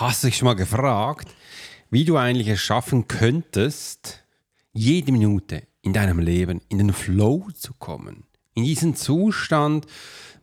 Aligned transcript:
Hast 0.00 0.24
du 0.24 0.28
dich 0.28 0.38
schon 0.38 0.46
mal 0.46 0.54
gefragt, 0.54 1.28
wie 1.90 2.06
du 2.06 2.16
eigentlich 2.16 2.48
es 2.48 2.58
schaffen 2.58 3.06
könntest, 3.06 4.24
jede 4.72 5.12
Minute 5.12 5.64
in 5.82 5.92
deinem 5.92 6.20
Leben 6.20 6.62
in 6.70 6.78
den 6.78 6.94
Flow 6.94 7.48
zu 7.54 7.74
kommen? 7.74 8.24
In 8.54 8.64
diesen 8.64 8.96
Zustand, 8.96 9.84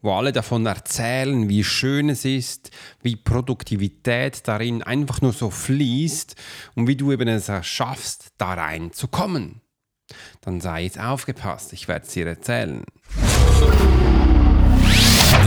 wo 0.04 0.14
alle 0.14 0.32
davon 0.32 0.64
erzählen, 0.68 1.50
wie 1.50 1.64
schön 1.64 2.10
es 2.10 2.24
ist, 2.24 2.70
wie 3.02 3.16
Produktivität 3.16 4.48
darin 4.48 4.84
einfach 4.84 5.22
nur 5.22 5.34
so 5.34 5.50
fließt 5.50 6.36
und 6.76 6.88
wie 6.88 6.96
du 6.96 7.12
eben 7.12 7.28
es 7.28 7.50
schaffst, 7.66 8.34
da 8.38 8.54
reinzukommen. 8.54 9.62
Dann 10.42 10.62
sei 10.62 10.84
jetzt 10.84 11.00
aufgepasst, 11.00 11.74
ich 11.74 11.88
werde 11.88 12.06
es 12.06 12.14
dir 12.14 12.28
erzählen. 12.28 12.84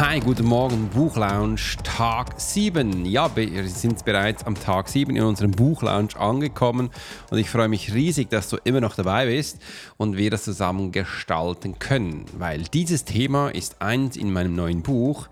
Hi, 0.00 0.20
guten 0.20 0.46
Morgen, 0.46 0.90
Buchlounge, 0.90 1.56
Tag 1.82 2.40
7. 2.40 3.04
Ja, 3.04 3.34
wir 3.34 3.68
sind 3.68 4.04
bereits 4.04 4.46
am 4.46 4.54
Tag 4.54 4.88
7 4.88 5.16
in 5.16 5.24
unserem 5.24 5.50
Buchlounge 5.50 6.14
angekommen 6.16 6.90
und 7.32 7.38
ich 7.38 7.50
freue 7.50 7.66
mich 7.66 7.92
riesig, 7.92 8.30
dass 8.30 8.48
du 8.48 8.58
immer 8.62 8.80
noch 8.80 8.94
dabei 8.94 9.26
bist 9.26 9.58
und 9.96 10.16
wir 10.16 10.30
das 10.30 10.44
zusammen 10.44 10.92
gestalten 10.92 11.80
können, 11.80 12.26
weil 12.38 12.62
dieses 12.62 13.06
Thema 13.06 13.48
ist 13.48 13.82
eins 13.82 14.16
in 14.16 14.32
meinem 14.32 14.54
neuen 14.54 14.82
Buch, 14.82 15.26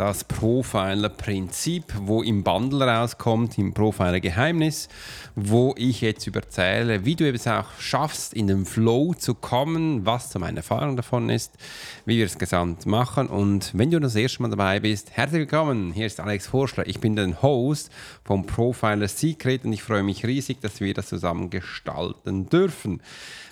das 0.00 0.24
Profiler-Prinzip, 0.24 1.92
wo 1.98 2.22
im 2.22 2.42
Bundle 2.42 2.86
rauskommt, 2.86 3.58
im 3.58 3.74
Profiler-Geheimnis, 3.74 4.88
wo 5.36 5.74
ich 5.76 6.00
jetzt 6.00 6.26
überzähle, 6.26 7.04
wie 7.04 7.16
du 7.16 7.30
es 7.30 7.46
auch 7.46 7.66
schaffst, 7.78 8.32
in 8.32 8.46
den 8.46 8.64
Flow 8.64 9.12
zu 9.12 9.34
kommen, 9.34 10.06
was 10.06 10.32
so 10.32 10.38
meine 10.38 10.60
Erfahrung 10.60 10.96
davon 10.96 11.28
ist, 11.28 11.52
wie 12.06 12.16
wir 12.16 12.24
es 12.24 12.38
gesamt 12.38 12.86
machen. 12.86 13.26
Und 13.26 13.72
wenn 13.74 13.90
du 13.90 14.00
das 14.00 14.16
erste 14.16 14.40
Mal 14.40 14.48
dabei 14.48 14.80
bist, 14.80 15.10
herzlich 15.10 15.40
willkommen. 15.40 15.92
Hier 15.92 16.06
ist 16.06 16.18
Alex 16.18 16.46
Forschler. 16.46 16.86
Ich 16.86 17.00
bin 17.00 17.14
der 17.14 17.42
Host 17.42 17.90
vom 18.24 18.46
Profiler 18.46 19.06
Secret 19.06 19.66
und 19.66 19.74
ich 19.74 19.82
freue 19.82 20.02
mich 20.02 20.24
riesig, 20.24 20.62
dass 20.62 20.80
wir 20.80 20.94
das 20.94 21.10
zusammen 21.10 21.50
gestalten 21.50 22.48
dürfen 22.48 23.02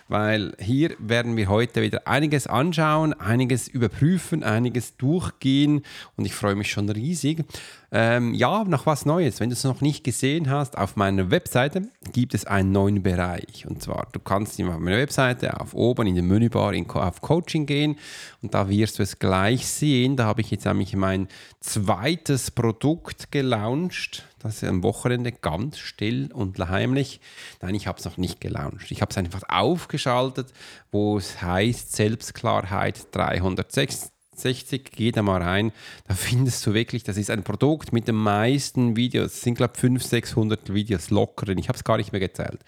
weil 0.09 0.55
hier 0.59 0.95
werden 0.99 1.37
wir 1.37 1.49
heute 1.49 1.83
wieder 1.83 2.09
einiges 2.09 2.47
anschauen, 2.47 3.13
einiges 3.13 3.69
überprüfen, 3.69 4.43
einiges 4.43 4.97
durchgehen 4.97 5.83
und 6.17 6.25
ich 6.25 6.35
freue 6.35 6.55
mich 6.55 6.71
schon 6.71 6.89
riesig. 6.89 7.45
Ähm, 7.91 8.35
ja, 8.35 8.65
noch 8.65 8.85
was 8.85 9.07
Neues. 9.07 9.41
Wenn 9.41 9.49
du 9.49 9.55
es 9.55 9.65
noch 9.65 9.81
nicht 9.81 10.05
gesehen 10.05 10.51
hast, 10.51 10.77
auf 10.77 10.97
meiner 10.97 11.31
Webseite 11.31 11.89
gibt 12.13 12.35
es 12.35 12.45
einen 12.45 12.71
neuen 12.71 13.03
Bereich. 13.03 13.67
Und 13.67 13.83
zwar, 13.83 14.09
du 14.13 14.21
kannst 14.21 14.61
auf 14.61 14.79
meiner 14.79 14.99
Webseite 14.99 15.59
auf 15.59 15.73
oben 15.73 16.07
in 16.07 16.15
den 16.15 16.27
Menübar 16.27 16.75
in, 16.75 16.89
auf 16.91 17.23
Coaching 17.23 17.65
gehen 17.65 17.97
und 18.43 18.53
da 18.53 18.69
wirst 18.69 18.99
du 18.99 19.03
es 19.03 19.19
gleich 19.19 19.67
sehen. 19.67 20.17
Da 20.17 20.27
habe 20.27 20.43
ich 20.43 20.51
jetzt 20.51 20.67
nämlich 20.67 20.95
mein 20.97 21.29
zweites 21.61 22.51
Produkt 22.51 23.33
gelauncht. 23.33 24.28
Das 24.39 24.63
ist 24.63 24.65
am 24.69 24.83
Wochenende 24.83 25.33
ganz 25.33 25.79
still 25.79 26.31
und 26.33 26.59
heimlich. 26.59 27.21
Nein, 27.61 27.75
ich 27.75 27.87
habe 27.87 27.99
es 27.99 28.05
noch 28.05 28.17
nicht 28.17 28.41
gelauncht. 28.41 28.91
Ich 28.91 29.01
habe 29.01 29.11
es 29.11 29.19
einfach 29.19 29.43
aufgeschaltet, 29.49 30.53
wo 30.93 31.19
es 31.19 31.43
heißt 31.43 31.95
Selbstklarheit 31.95 33.09
360 33.13 34.11
60, 34.39 34.93
geh 34.93 35.13
da 35.13 35.23
mal 35.23 35.43
rein, 35.43 35.73
da 36.07 36.15
findest 36.15 36.65
du 36.67 36.75
wirklich, 36.75 37.03
das 37.05 37.17
ist 37.17 37.31
ein 37.31 37.43
Produkt 37.43 37.93
mit 37.93 38.09
den 38.09 38.15
meisten 38.15 38.97
Videos, 38.97 39.33
das 39.33 39.41
sind 39.43 39.57
glaube 39.57 39.73
ich 39.75 39.81
500, 39.81 40.09
600 40.09 40.75
Videos 40.75 41.11
locker, 41.11 41.49
ich 41.49 41.69
habe 41.69 41.77
es 41.77 41.85
gar 41.85 41.97
nicht 41.97 42.13
mehr 42.13 42.21
gezählt. 42.21 42.61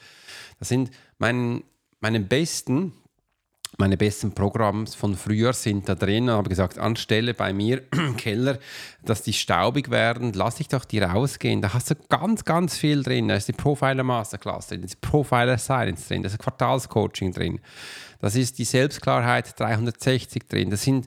Das 0.59 0.69
sind 0.69 0.91
mein, 1.19 1.63
meine 2.01 2.21
besten, 2.21 2.93
meine 3.81 3.97
besten 3.97 4.33
Programms 4.33 4.95
von 4.95 5.17
früher 5.17 5.53
sind 5.55 5.89
da 5.89 5.95
drin 5.95 6.25
und 6.25 6.37
habe 6.37 6.49
gesagt, 6.51 6.79
anstelle 6.79 7.35
bei 7.35 7.53
mir 7.53 7.83
im 7.93 8.17
Keller, 8.17 8.59
dass 9.05 9.23
die 9.23 9.33
staubig 9.33 9.91
werden, 9.91 10.33
lass 10.35 10.61
ich 10.61 10.69
doch 10.69 10.85
die 10.85 11.01
rausgehen. 11.01 11.63
Da 11.63 11.73
hast 11.73 11.91
du 11.91 11.95
ganz, 12.09 12.45
ganz 12.45 12.77
viel 12.77 13.03
drin. 13.03 13.29
Da 13.29 13.35
ist 13.35 13.49
die 13.49 13.53
Profiler 13.53 14.05
Masterclass 14.05 14.69
drin, 14.69 14.83
da 14.83 14.85
ist 14.85 15.01
Profiler 15.01 15.59
Science 15.59 16.07
drin, 16.07 16.23
da 16.23 16.29
ist 16.29 16.39
Quartalscoaching 16.39 17.33
drin, 17.33 17.61
das 18.21 18.37
ist 18.37 18.59
die 18.59 18.65
Selbstklarheit 18.65 19.59
360 19.59 20.47
drin, 20.47 20.71
das 20.71 20.83
sind 20.83 21.07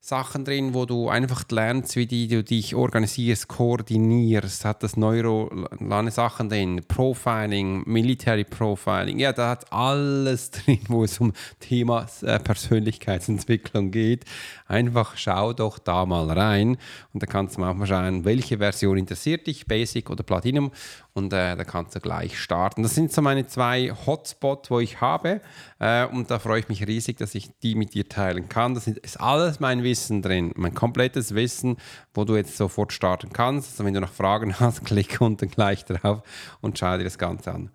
Sachen 0.00 0.44
drin, 0.44 0.74
wo 0.74 0.86
du 0.86 1.08
einfach 1.08 1.44
lernst, 1.50 1.96
wie 1.96 2.06
die, 2.06 2.28
du 2.28 2.44
dich 2.44 2.76
organisierst, 2.76 3.48
koordinierst, 3.48 4.64
hat 4.64 4.84
das 4.84 4.96
neurolane 4.96 6.12
Sachen 6.12 6.48
drin, 6.48 6.82
Profiling, 6.86 7.82
Military 7.84 8.44
Profiling, 8.44 9.18
ja, 9.18 9.32
da 9.32 9.50
hat 9.50 9.72
alles 9.72 10.50
drin, 10.52 10.80
wo 10.86 11.02
es 11.02 11.18
um 11.18 11.32
Thema 11.58 12.06
äh, 12.22 12.38
Persönlichkeitsentwicklung 12.38 13.90
geht. 13.90 14.24
Einfach 14.68 15.16
schau 15.16 15.52
doch 15.52 15.78
da 15.78 16.06
mal 16.06 16.30
rein 16.30 16.78
und 17.12 17.22
da 17.22 17.26
kannst 17.26 17.56
du 17.56 17.64
auch 17.64 17.74
mal 17.74 17.86
schauen, 17.86 18.24
welche 18.24 18.58
Version 18.58 18.98
interessiert 18.98 19.46
dich, 19.48 19.66
Basic 19.66 20.10
oder 20.10 20.22
Platinum 20.22 20.70
und 21.12 21.32
äh, 21.32 21.56
da 21.56 21.64
kannst 21.64 21.96
du 21.96 22.00
gleich 22.00 22.38
starten. 22.38 22.84
Das 22.84 22.94
sind 22.94 23.12
so 23.12 23.20
meine 23.20 23.46
zwei 23.46 23.92
Hotspots, 24.06 24.70
wo 24.70 24.78
ich 24.78 25.00
habe 25.00 25.40
äh, 25.80 26.06
und 26.06 26.30
da 26.30 26.38
freue 26.38 26.60
ich 26.60 26.68
mich 26.68 26.86
riesig, 26.86 27.16
dass 27.18 27.34
ich 27.34 27.50
die 27.62 27.74
mit 27.74 27.94
dir 27.94 28.08
teilen 28.08 28.48
kann. 28.48 28.74
Das 28.74 28.86
ist 28.86 29.20
alles 29.20 29.58
mein 29.58 29.82
Wissen 29.88 30.20
drin, 30.20 30.52
mein 30.56 30.74
komplettes 30.74 31.34
Wissen, 31.34 31.76
wo 32.12 32.24
du 32.24 32.36
jetzt 32.36 32.56
sofort 32.56 32.92
starten 32.92 33.32
kannst. 33.32 33.72
Also 33.72 33.84
wenn 33.84 33.94
du 33.94 34.00
noch 34.00 34.12
Fragen 34.12 34.54
hast, 34.60 34.84
klick 34.84 35.20
unten 35.20 35.50
gleich 35.50 35.84
drauf 35.84 36.22
und 36.60 36.78
schau 36.78 36.98
dir 36.98 37.04
das 37.04 37.18
Ganze 37.18 37.52
an. 37.52 37.70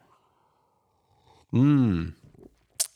Mmh 1.52 2.14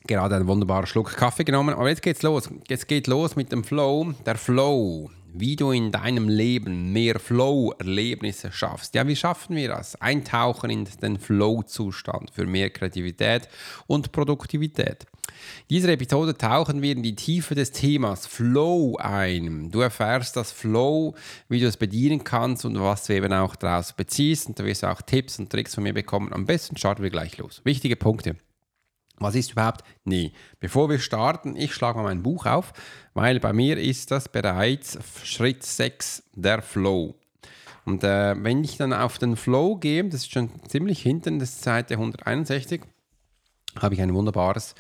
gerade 0.07 0.35
einen 0.35 0.47
wunderbaren 0.47 0.87
Schluck 0.87 1.15
Kaffee 1.15 1.43
genommen. 1.43 1.75
Aber 1.75 1.89
jetzt 1.89 2.01
geht's 2.01 2.23
los. 2.23 2.49
Jetzt 2.67 2.87
geht 2.87 3.07
los 3.07 3.35
mit 3.35 3.51
dem 3.51 3.63
Flow. 3.63 4.13
Der 4.25 4.37
Flow. 4.37 5.11
Wie 5.39 5.55
du 5.55 5.71
in 5.71 5.91
deinem 5.91 6.29
Leben 6.29 6.91
mehr 6.91 7.19
Flow-Erlebnisse 7.19 8.51
schaffst. 8.51 8.95
Ja, 8.95 9.07
wie 9.07 9.15
schaffen 9.15 9.55
wir 9.55 9.67
das? 9.67 9.95
Eintauchen 10.01 10.71
in 10.71 10.87
den 10.99 11.19
Flow-Zustand 11.19 12.31
für 12.31 12.47
mehr 12.47 12.71
Kreativität 12.71 13.47
und 13.85 14.11
Produktivität. 14.11 15.05
In 15.69 15.75
dieser 15.75 15.89
Episode 15.89 16.35
tauchen 16.35 16.81
wir 16.81 16.91
in 16.91 17.03
die 17.03 17.15
Tiefe 17.15 17.53
des 17.53 17.71
Themas 17.71 18.25
Flow 18.25 18.97
ein. 18.97 19.69
Du 19.69 19.81
erfährst 19.81 20.35
das 20.35 20.51
Flow, 20.51 21.13
wie 21.49 21.59
du 21.59 21.67
es 21.67 21.77
bedienen 21.77 22.23
kannst 22.23 22.65
und 22.65 22.79
was 22.79 23.05
du 23.05 23.13
eben 23.13 23.31
auch 23.31 23.55
daraus 23.55 23.93
beziehst. 23.93 24.47
Und 24.47 24.57
du 24.57 24.65
wirst 24.65 24.83
auch 24.83 25.03
Tipps 25.03 25.37
und 25.37 25.51
Tricks 25.51 25.75
von 25.75 25.83
mir 25.83 25.93
bekommen. 25.93 26.33
Am 26.33 26.47
besten 26.47 26.77
starten 26.77 27.03
wir 27.03 27.11
gleich 27.11 27.37
los. 27.37 27.61
Wichtige 27.63 27.95
Punkte. 27.95 28.37
Was 29.19 29.35
ist 29.35 29.51
überhaupt? 29.51 29.83
Nee. 30.03 30.31
Bevor 30.59 30.89
wir 30.89 30.99
starten, 30.99 31.55
ich 31.55 31.73
schlage 31.73 31.97
mal 31.97 32.03
mein 32.03 32.23
Buch 32.23 32.45
auf, 32.45 32.73
weil 33.13 33.39
bei 33.39 33.51
mir 33.51 33.77
ist 33.77 34.11
das 34.11 34.29
bereits 34.29 34.99
Schritt 35.23 35.63
6, 35.63 36.23
der 36.33 36.61
Flow. 36.61 37.15
Und 37.85 38.03
äh, 38.03 38.35
wenn 38.43 38.63
ich 38.63 38.77
dann 38.77 38.93
auf 38.93 39.17
den 39.17 39.35
Flow 39.35 39.77
gehe, 39.77 40.03
das 40.03 40.21
ist 40.21 40.31
schon 40.31 40.49
ziemlich 40.67 41.01
hinten, 41.01 41.39
das 41.39 41.49
ist 41.49 41.63
Seite 41.63 41.95
161, 41.95 42.81
habe 43.79 43.95
ich 43.95 44.01
ein 44.01 44.13
wunderbares 44.13 44.75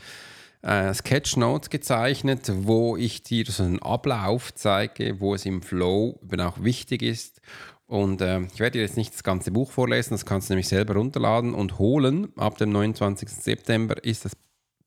äh, 0.61 0.93
Sketchnote 0.93 1.69
gezeichnet, 1.69 2.51
wo 2.53 2.97
ich 2.97 3.23
dir 3.23 3.45
so 3.45 3.63
einen 3.63 3.81
Ablauf 3.81 4.53
zeige, 4.53 5.19
wo 5.19 5.33
es 5.33 5.45
im 5.45 5.61
Flow 5.61 6.19
eben 6.23 6.41
auch 6.41 6.61
wichtig 6.61 7.01
ist 7.01 7.41
und 7.87 8.21
äh, 8.21 8.41
ich 8.41 8.59
werde 8.59 8.77
dir 8.77 8.81
jetzt 8.81 8.97
nicht 8.97 9.13
das 9.13 9.23
ganze 9.23 9.51
Buch 9.51 9.71
vorlesen, 9.71 10.13
das 10.13 10.25
kannst 10.25 10.49
du 10.49 10.53
nämlich 10.53 10.67
selber 10.67 10.95
runterladen 10.95 11.53
und 11.53 11.79
holen. 11.79 12.27
Ab 12.37 12.57
dem 12.57 12.71
29. 12.71 13.29
September 13.29 14.03
ist 14.03 14.25
es 14.25 14.33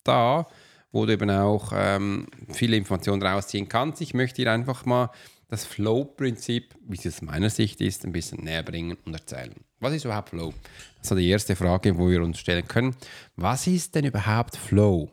da, 0.05 0.47
wo 0.93 1.07
du 1.07 1.13
eben 1.13 1.31
auch 1.31 1.73
ähm, 1.75 2.27
viele 2.53 2.77
Informationen 2.77 3.23
rausziehen 3.23 3.69
kannst. 3.69 4.03
Ich 4.03 4.13
möchte 4.13 4.43
dir 4.43 4.53
einfach 4.53 4.85
mal 4.85 5.11
das 5.49 5.65
Flow-Prinzip, 5.65 6.75
wie 6.87 6.97
es 6.97 7.07
aus 7.07 7.23
meiner 7.23 7.51
Sicht 7.51 7.81
ist, 7.81 8.05
ein 8.05 8.13
bisschen 8.13 8.45
näher 8.45 8.63
bringen 8.63 8.97
und 9.05 9.15
erzählen. 9.15 9.55
Was 9.81 9.95
ist 9.95 10.05
überhaupt 10.05 10.29
Flow? 10.29 10.53
Das 10.99 11.11
ist 11.11 11.19
die 11.19 11.29
erste 11.29 11.57
Frage, 11.57 11.97
wo 11.97 12.09
wir 12.09 12.23
uns 12.23 12.39
stellen 12.39 12.69
können. 12.69 12.95
Was 13.37 13.67
ist 13.67 13.95
denn 13.95 14.05
überhaupt 14.05 14.57
Flow? 14.57 15.11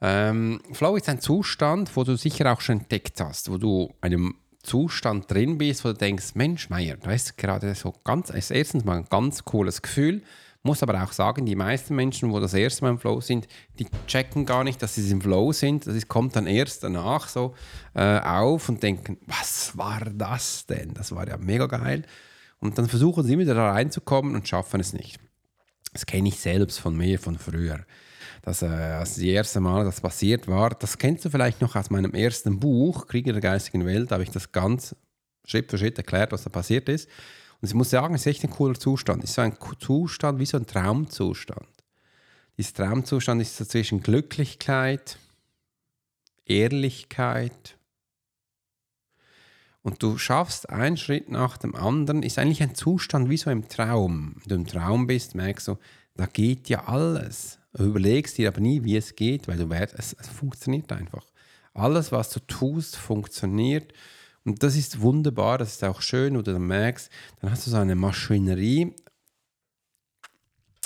Ähm, 0.00 0.60
Flow 0.72 0.96
ist 0.96 1.08
ein 1.08 1.20
Zustand, 1.20 1.96
wo 1.96 2.02
du 2.02 2.16
sicher 2.16 2.52
auch 2.52 2.60
schon 2.60 2.80
entdeckt 2.80 3.20
hast, 3.20 3.50
wo 3.50 3.56
du 3.56 3.94
einem 4.00 4.34
Zustand 4.64 5.30
drin 5.30 5.58
bist, 5.58 5.84
wo 5.84 5.88
du 5.88 5.94
denkst, 5.94 6.34
Mensch, 6.34 6.70
Meier, 6.70 6.96
du 6.96 7.10
hast 7.10 7.36
gerade 7.38 7.74
so 7.74 7.94
ganz, 8.02 8.30
als 8.30 8.50
erstens 8.50 8.84
mal 8.84 8.96
ein 8.96 9.06
ganz 9.08 9.44
cooles 9.44 9.82
Gefühl, 9.82 10.22
muss 10.64 10.82
aber 10.82 11.04
auch 11.04 11.12
sagen, 11.12 11.44
die 11.44 11.56
meisten 11.56 11.94
Menschen, 11.94 12.32
wo 12.32 12.40
das 12.40 12.54
erste 12.54 12.84
Mal 12.84 12.90
im 12.90 12.98
Flow 12.98 13.20
sind, 13.20 13.46
die 13.78 13.86
checken 14.06 14.46
gar 14.46 14.64
nicht, 14.64 14.82
dass 14.82 14.94
sie 14.94 15.08
im 15.10 15.20
Flow 15.20 15.52
sind. 15.52 15.86
Das 15.86 16.08
kommt 16.08 16.36
dann 16.36 16.46
erst 16.46 16.82
danach 16.82 17.28
so 17.28 17.54
äh, 17.92 18.18
auf 18.20 18.70
und 18.70 18.82
denken, 18.82 19.18
was 19.26 19.76
war 19.76 20.00
das 20.12 20.64
denn? 20.64 20.94
Das 20.94 21.14
war 21.14 21.28
ja 21.28 21.36
mega 21.36 21.66
geil. 21.66 22.02
Und 22.60 22.78
dann 22.78 22.88
versuchen 22.88 23.24
sie 23.24 23.38
wieder 23.38 23.54
da 23.54 23.72
reinzukommen 23.72 24.34
und 24.34 24.48
schaffen 24.48 24.80
es 24.80 24.94
nicht. 24.94 25.20
Das 25.94 26.04
kenne 26.04 26.28
ich 26.28 26.38
selbst 26.38 26.80
von 26.80 26.96
mir, 26.96 27.18
von 27.18 27.38
früher. 27.38 27.86
Das, 28.42 28.60
äh, 28.62 28.66
als 28.66 29.14
das 29.14 29.22
erste 29.22 29.60
Mal 29.60 29.84
das 29.84 30.00
passiert 30.00 30.48
war, 30.48 30.70
das 30.70 30.98
kennst 30.98 31.24
du 31.24 31.30
vielleicht 31.30 31.62
noch 31.62 31.76
aus 31.76 31.88
meinem 31.88 32.12
ersten 32.12 32.60
Buch, 32.60 33.06
Krieger 33.06 33.32
der 33.32 33.40
geistigen 33.40 33.86
Welt, 33.86 34.10
da 34.10 34.16
habe 34.16 34.24
ich 34.24 34.30
das 34.30 34.52
ganz 34.52 34.94
Schritt 35.46 35.70
für 35.70 35.78
Schritt 35.78 35.96
erklärt, 35.96 36.32
was 36.32 36.44
da 36.44 36.50
passiert 36.50 36.88
ist. 36.88 37.08
Und 37.60 37.68
ich 37.68 37.74
muss 37.74 37.90
sagen, 37.90 38.14
es 38.14 38.22
ist 38.22 38.26
echt 38.26 38.44
ein 38.44 38.50
cooler 38.50 38.74
Zustand. 38.74 39.24
Es 39.24 39.30
ist 39.30 39.36
so 39.36 39.42
ein 39.42 39.56
Zustand 39.78 40.38
wie 40.38 40.46
so 40.46 40.56
ein 40.56 40.66
Traumzustand. 40.66 41.68
Dieser 42.58 42.74
Traumzustand 42.74 43.40
ist 43.40 43.56
so 43.56 43.64
zwischen 43.64 44.02
Glücklichkeit, 44.02 45.18
Ehrlichkeit. 46.44 47.76
Und 49.84 50.02
du 50.02 50.16
schaffst 50.16 50.70
einen 50.70 50.96
Schritt 50.96 51.28
nach 51.28 51.58
dem 51.58 51.74
anderen, 51.74 52.22
ist 52.22 52.38
eigentlich 52.38 52.62
ein 52.62 52.74
Zustand 52.74 53.28
wie 53.28 53.36
so 53.36 53.50
im 53.50 53.68
Traum. 53.68 54.36
Wenn 54.36 54.48
du 54.48 54.54
im 54.54 54.66
Traum 54.66 55.06
bist, 55.06 55.34
merkst 55.34 55.68
du, 55.68 55.76
da 56.16 56.24
geht 56.24 56.70
ja 56.70 56.86
alles. 56.86 57.58
Du 57.74 57.84
überlegst 57.84 58.38
dir 58.38 58.48
aber 58.48 58.60
nie, 58.60 58.82
wie 58.82 58.96
es 58.96 59.14
geht, 59.14 59.46
weil 59.46 59.58
du 59.58 59.68
weißt, 59.68 59.94
es, 59.98 60.14
es 60.14 60.28
funktioniert 60.28 60.90
einfach. 60.90 61.26
Alles, 61.74 62.12
was 62.12 62.30
du 62.30 62.40
tust, 62.40 62.96
funktioniert. 62.96 63.92
Und 64.44 64.62
das 64.62 64.74
ist 64.74 65.02
wunderbar, 65.02 65.58
das 65.58 65.74
ist 65.74 65.84
auch 65.84 66.00
schön, 66.00 66.34
wo 66.34 66.40
du 66.40 66.54
dann 66.54 66.66
merkst, 66.66 67.10
dann 67.40 67.50
hast 67.50 67.66
du 67.66 67.70
so 67.70 67.76
eine 67.76 67.94
Maschinerie 67.94 68.94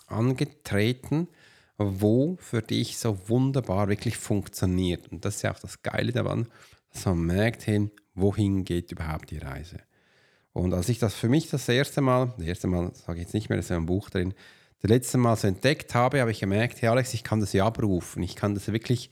angetreten, 0.08 1.28
wo 1.76 2.36
für 2.40 2.62
dich 2.62 2.98
so 2.98 3.28
wunderbar 3.28 3.88
wirklich 3.88 4.16
funktioniert. 4.16 5.06
Und 5.12 5.24
das 5.24 5.36
ist 5.36 5.42
ja 5.42 5.54
auch 5.54 5.60
das 5.60 5.82
Geile 5.82 6.10
daran, 6.10 6.48
dass 6.92 7.06
man 7.06 7.20
merkt, 7.20 7.64
hey, 7.68 7.92
wohin 8.20 8.64
geht 8.64 8.92
überhaupt 8.92 9.30
die 9.30 9.38
Reise. 9.38 9.78
Und 10.52 10.74
als 10.74 10.88
ich 10.88 10.98
das 10.98 11.14
für 11.14 11.28
mich 11.28 11.50
das 11.50 11.68
erste 11.68 12.00
Mal, 12.00 12.34
das 12.38 12.46
erste 12.46 12.66
Mal 12.66 12.92
sage 12.94 13.18
ich 13.18 13.26
jetzt 13.26 13.34
nicht 13.34 13.48
mehr, 13.48 13.56
das 13.56 13.66
ist 13.66 13.70
ja 13.70 13.76
ein 13.76 13.86
Buch 13.86 14.10
drin, 14.10 14.34
das 14.80 14.90
letzte 14.90 15.18
Mal 15.18 15.36
so 15.36 15.48
entdeckt 15.48 15.94
habe, 15.94 16.20
habe 16.20 16.30
ich 16.30 16.40
gemerkt, 16.40 16.80
hey 16.82 16.88
Alex, 16.88 17.14
ich 17.14 17.24
kann 17.24 17.40
das 17.40 17.52
ja 17.52 17.66
abrufen. 17.66 18.22
Ich 18.22 18.36
kann 18.36 18.54
das 18.54 18.70
wirklich 18.70 19.10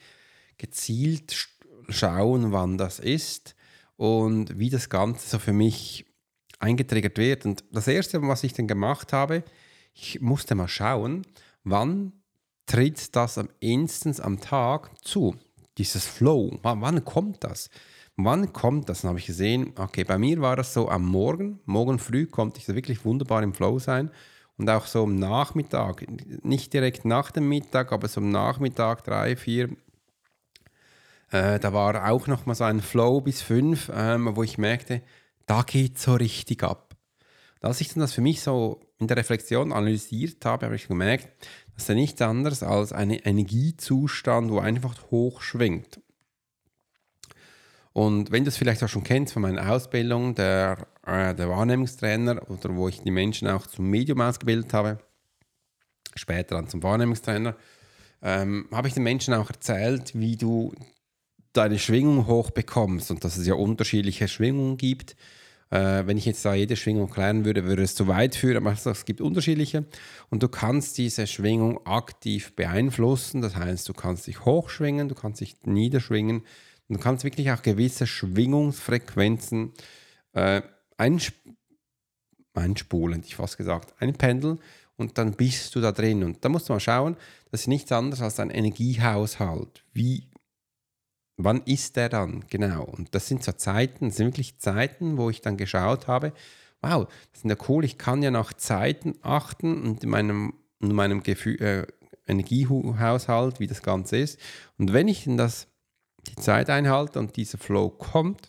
gezielt 0.58 1.48
schauen, 1.88 2.52
wann 2.52 2.78
das 2.78 2.98
ist 2.98 3.56
und 3.96 4.58
wie 4.58 4.70
das 4.70 4.88
Ganze 4.88 5.28
so 5.28 5.38
für 5.38 5.52
mich 5.52 6.06
eingetriggert 6.58 7.18
wird. 7.18 7.44
Und 7.46 7.64
das 7.72 7.88
Erste, 7.88 8.22
was 8.22 8.44
ich 8.44 8.52
dann 8.52 8.68
gemacht 8.68 9.12
habe, 9.12 9.42
ich 9.92 10.20
musste 10.20 10.54
mal 10.54 10.68
schauen, 10.68 11.22
wann 11.64 12.12
tritt 12.66 13.14
das 13.14 13.38
am 13.38 13.48
instens 13.60 14.20
am 14.20 14.40
Tag 14.40 14.90
zu, 15.04 15.36
dieses 15.78 16.06
Flow, 16.06 16.58
wann, 16.62 16.81
wann 16.81 17.05
kommt 17.05 17.44
das? 17.44 17.70
Wann 18.17 18.52
kommt 18.52 18.88
das? 18.88 19.02
Dann 19.02 19.11
habe 19.11 19.19
ich 19.19 19.26
gesehen, 19.26 19.73
okay, 19.76 20.05
bei 20.05 20.19
mir 20.19 20.40
war 20.40 20.56
das 20.56 20.73
so 20.73 20.88
am 20.88 21.05
Morgen, 21.05 21.61
morgen 21.67 21.99
früh 21.99 22.26
konnte 22.26 22.58
ich 22.58 22.67
so 22.67 22.75
wirklich 22.75 23.05
wunderbar 23.05 23.43
im 23.43 23.52
Flow 23.52 23.78
sein 23.78 24.11
und 24.56 24.70
auch 24.70 24.87
so 24.87 25.02
am 25.02 25.17
Nachmittag, 25.17 26.06
nicht 26.43 26.73
direkt 26.73 27.05
nach 27.05 27.31
dem 27.31 27.49
Mittag, 27.49 27.93
aber 27.93 28.08
so 28.08 28.20
am 28.20 28.31
Nachmittag, 28.31 29.05
drei, 29.05 29.37
vier, 29.37 29.69
äh, 31.31 31.58
da 31.58 31.73
war 31.73 32.11
auch 32.11 32.26
noch 32.26 32.46
mal 32.46 32.55
so 32.55 32.64
ein 32.64 32.81
Flow 32.81 33.20
bis 33.20 33.43
fünf, 33.43 33.90
ähm, 33.94 34.34
wo 34.34 34.43
ich 34.43 34.58
merkte, 34.58 35.02
da 35.46 35.62
geht 35.62 35.99
so 35.99 36.14
richtig 36.14 36.62
ab. 36.62 36.96
Und 37.61 37.69
als 37.69 37.81
ich 37.81 37.88
dann 37.88 38.00
das 38.00 38.14
für 38.14 38.20
mich 38.20 38.40
so 38.40 38.81
in 38.98 39.08
der 39.08 39.16
Reflexion 39.16 39.72
analysiert 39.72 40.44
habe, 40.44 40.66
habe 40.66 40.76
ich 40.76 40.88
gemerkt, 40.88 41.28
das 41.75 41.84
ist 41.84 41.88
ja 41.88 41.94
nichts 41.94 42.22
anderes 42.22 42.62
als 42.62 42.93
ein 42.93 43.10
Energiezustand, 43.10 44.50
wo 44.50 44.58
einfach 44.58 45.10
hoch 45.10 45.43
schwingt. 45.43 46.00
Und 47.93 48.31
wenn 48.31 48.44
du 48.44 48.48
es 48.48 48.56
vielleicht 48.56 48.82
auch 48.82 48.88
schon 48.88 49.04
kennst 49.04 49.32
von 49.32 49.43
meiner 49.43 49.70
Ausbildung, 49.70 50.34
der, 50.34 50.87
äh, 51.06 51.34
der 51.34 51.48
Wahrnehmungstrainer 51.48 52.50
oder 52.50 52.76
wo 52.76 52.88
ich 52.88 53.00
die 53.00 53.10
Menschen 53.10 53.48
auch 53.48 53.66
zum 53.66 53.88
Medium 53.88 54.20
ausgebildet 54.20 54.75
habe, 54.75 54.99
später 56.14 56.56
dann 56.56 56.69
zum 56.69 56.82
Wahrnehmungstrainer, 56.82 57.56
ähm, 58.22 58.69
habe 58.70 58.88
ich 58.88 58.94
den 58.94 59.02
Menschen 59.02 59.34
auch 59.34 59.49
erzählt, 59.49 60.12
wie 60.14 60.37
du 60.37 60.75
deine 61.54 61.78
Schwingung 61.78 62.26
hochbekommst 62.26 63.10
und 63.10 63.25
dass 63.25 63.37
es 63.37 63.46
ja 63.46 63.54
unterschiedliche 63.54 64.28
Schwingungen 64.28 64.76
gibt. 64.76 65.16
Äh, 65.70 66.06
wenn 66.06 66.16
ich 66.16 66.26
jetzt 66.26 66.44
da 66.44 66.54
jede 66.54 66.76
Schwingung 66.76 67.10
klären 67.10 67.44
würde, 67.44 67.64
würde 67.64 67.82
es 67.82 67.94
zu 67.94 68.06
weit 68.06 68.36
führen, 68.36 68.56
aber 68.56 68.72
es 68.72 69.04
gibt 69.04 69.20
unterschiedliche 69.20 69.84
und 70.30 70.42
du 70.42 70.48
kannst 70.48 70.96
diese 70.96 71.26
Schwingung 71.26 71.84
aktiv 71.86 72.54
beeinflussen. 72.54 73.42
Das 73.42 73.56
heißt, 73.56 73.88
du 73.88 73.92
kannst 73.92 74.26
dich 74.28 74.44
hochschwingen, 74.44 75.08
du 75.08 75.14
kannst 75.14 75.40
dich 75.40 75.56
niederschwingen 75.64 76.42
und 76.88 76.96
du 76.96 76.98
kannst 77.00 77.24
wirklich 77.24 77.50
auch 77.50 77.62
gewisse 77.62 78.06
Schwingungsfrequenzen 78.06 79.72
äh, 80.34 80.62
einsp 80.96 81.34
einspulen, 82.54 83.22
ich 83.22 83.36
fast 83.36 83.58
gesagt, 83.58 83.92
einpendeln 84.00 84.60
und 84.96 85.18
dann 85.18 85.32
bist 85.32 85.74
du 85.74 85.80
da 85.80 85.92
drin. 85.92 86.24
Und 86.24 86.42
da 86.42 86.48
musst 86.48 86.68
du 86.68 86.72
mal 86.72 86.80
schauen, 86.80 87.16
das 87.50 87.62
ist 87.62 87.66
nichts 87.66 87.92
anderes 87.92 88.22
als 88.22 88.40
ein 88.40 88.48
Energiehaushalt. 88.50 89.84
Wie 89.92 90.28
wann 91.36 91.62
ist 91.64 91.96
der 91.96 92.08
dann? 92.08 92.44
Genau. 92.48 92.84
Und 92.84 93.14
das 93.14 93.28
sind 93.28 93.44
so 93.44 93.52
Zeiten, 93.52 94.08
das 94.08 94.16
sind 94.16 94.26
wirklich 94.26 94.58
Zeiten, 94.58 95.16
wo 95.16 95.30
ich 95.30 95.40
dann 95.40 95.56
geschaut 95.56 96.06
habe, 96.06 96.32
wow, 96.82 97.06
das 97.32 97.44
ist 97.44 97.50
ja 97.50 97.56
cool, 97.68 97.84
ich 97.84 97.98
kann 97.98 98.22
ja 98.22 98.30
nach 98.30 98.52
Zeiten 98.52 99.14
achten 99.22 99.82
und 99.82 100.04
in 100.04 100.10
meinem, 100.10 100.54
in 100.80 100.94
meinem 100.94 101.22
Gefühl, 101.22 101.60
äh, 101.60 101.86
Energiehaushalt, 102.26 103.60
wie 103.60 103.66
das 103.66 103.82
Ganze 103.82 104.18
ist. 104.18 104.40
Und 104.78 104.92
wenn 104.92 105.08
ich 105.08 105.24
das, 105.28 105.68
die 106.26 106.34
Zeit 106.36 106.70
einhalte 106.70 107.18
und 107.18 107.36
dieser 107.36 107.58
Flow 107.58 107.88
kommt, 107.88 108.48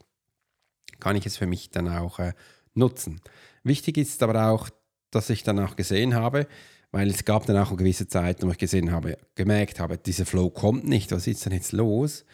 kann 1.00 1.16
ich 1.16 1.26
es 1.26 1.38
für 1.38 1.46
mich 1.46 1.70
dann 1.70 1.88
auch 1.88 2.20
äh, 2.20 2.34
nutzen. 2.74 3.22
Wichtig 3.64 3.98
ist 3.98 4.24
aber 4.24 4.50
auch, 4.50 4.70
dass 5.12 5.30
ich 5.30 5.44
dann 5.44 5.60
auch 5.60 5.76
gesehen 5.76 6.16
habe, 6.16 6.48
weil 6.92 7.10
es 7.10 7.26
gab 7.26 7.46
dann 7.46 7.58
auch 7.58 7.70
eine 7.70 7.78
gewisse 7.78 8.08
Zeit, 8.08 8.42
wo 8.42 8.50
ich 8.50 8.58
gesehen 8.58 8.92
habe, 8.92 9.18
gemerkt 9.36 9.80
habe, 9.80 9.98
dieser 9.98 10.26
Flow 10.26 10.50
kommt 10.50 10.88
nicht, 10.88 11.12
was 11.12 11.28
ist 11.28 11.46
denn 11.46 11.54
jetzt 11.54 11.72
los? 11.72 12.26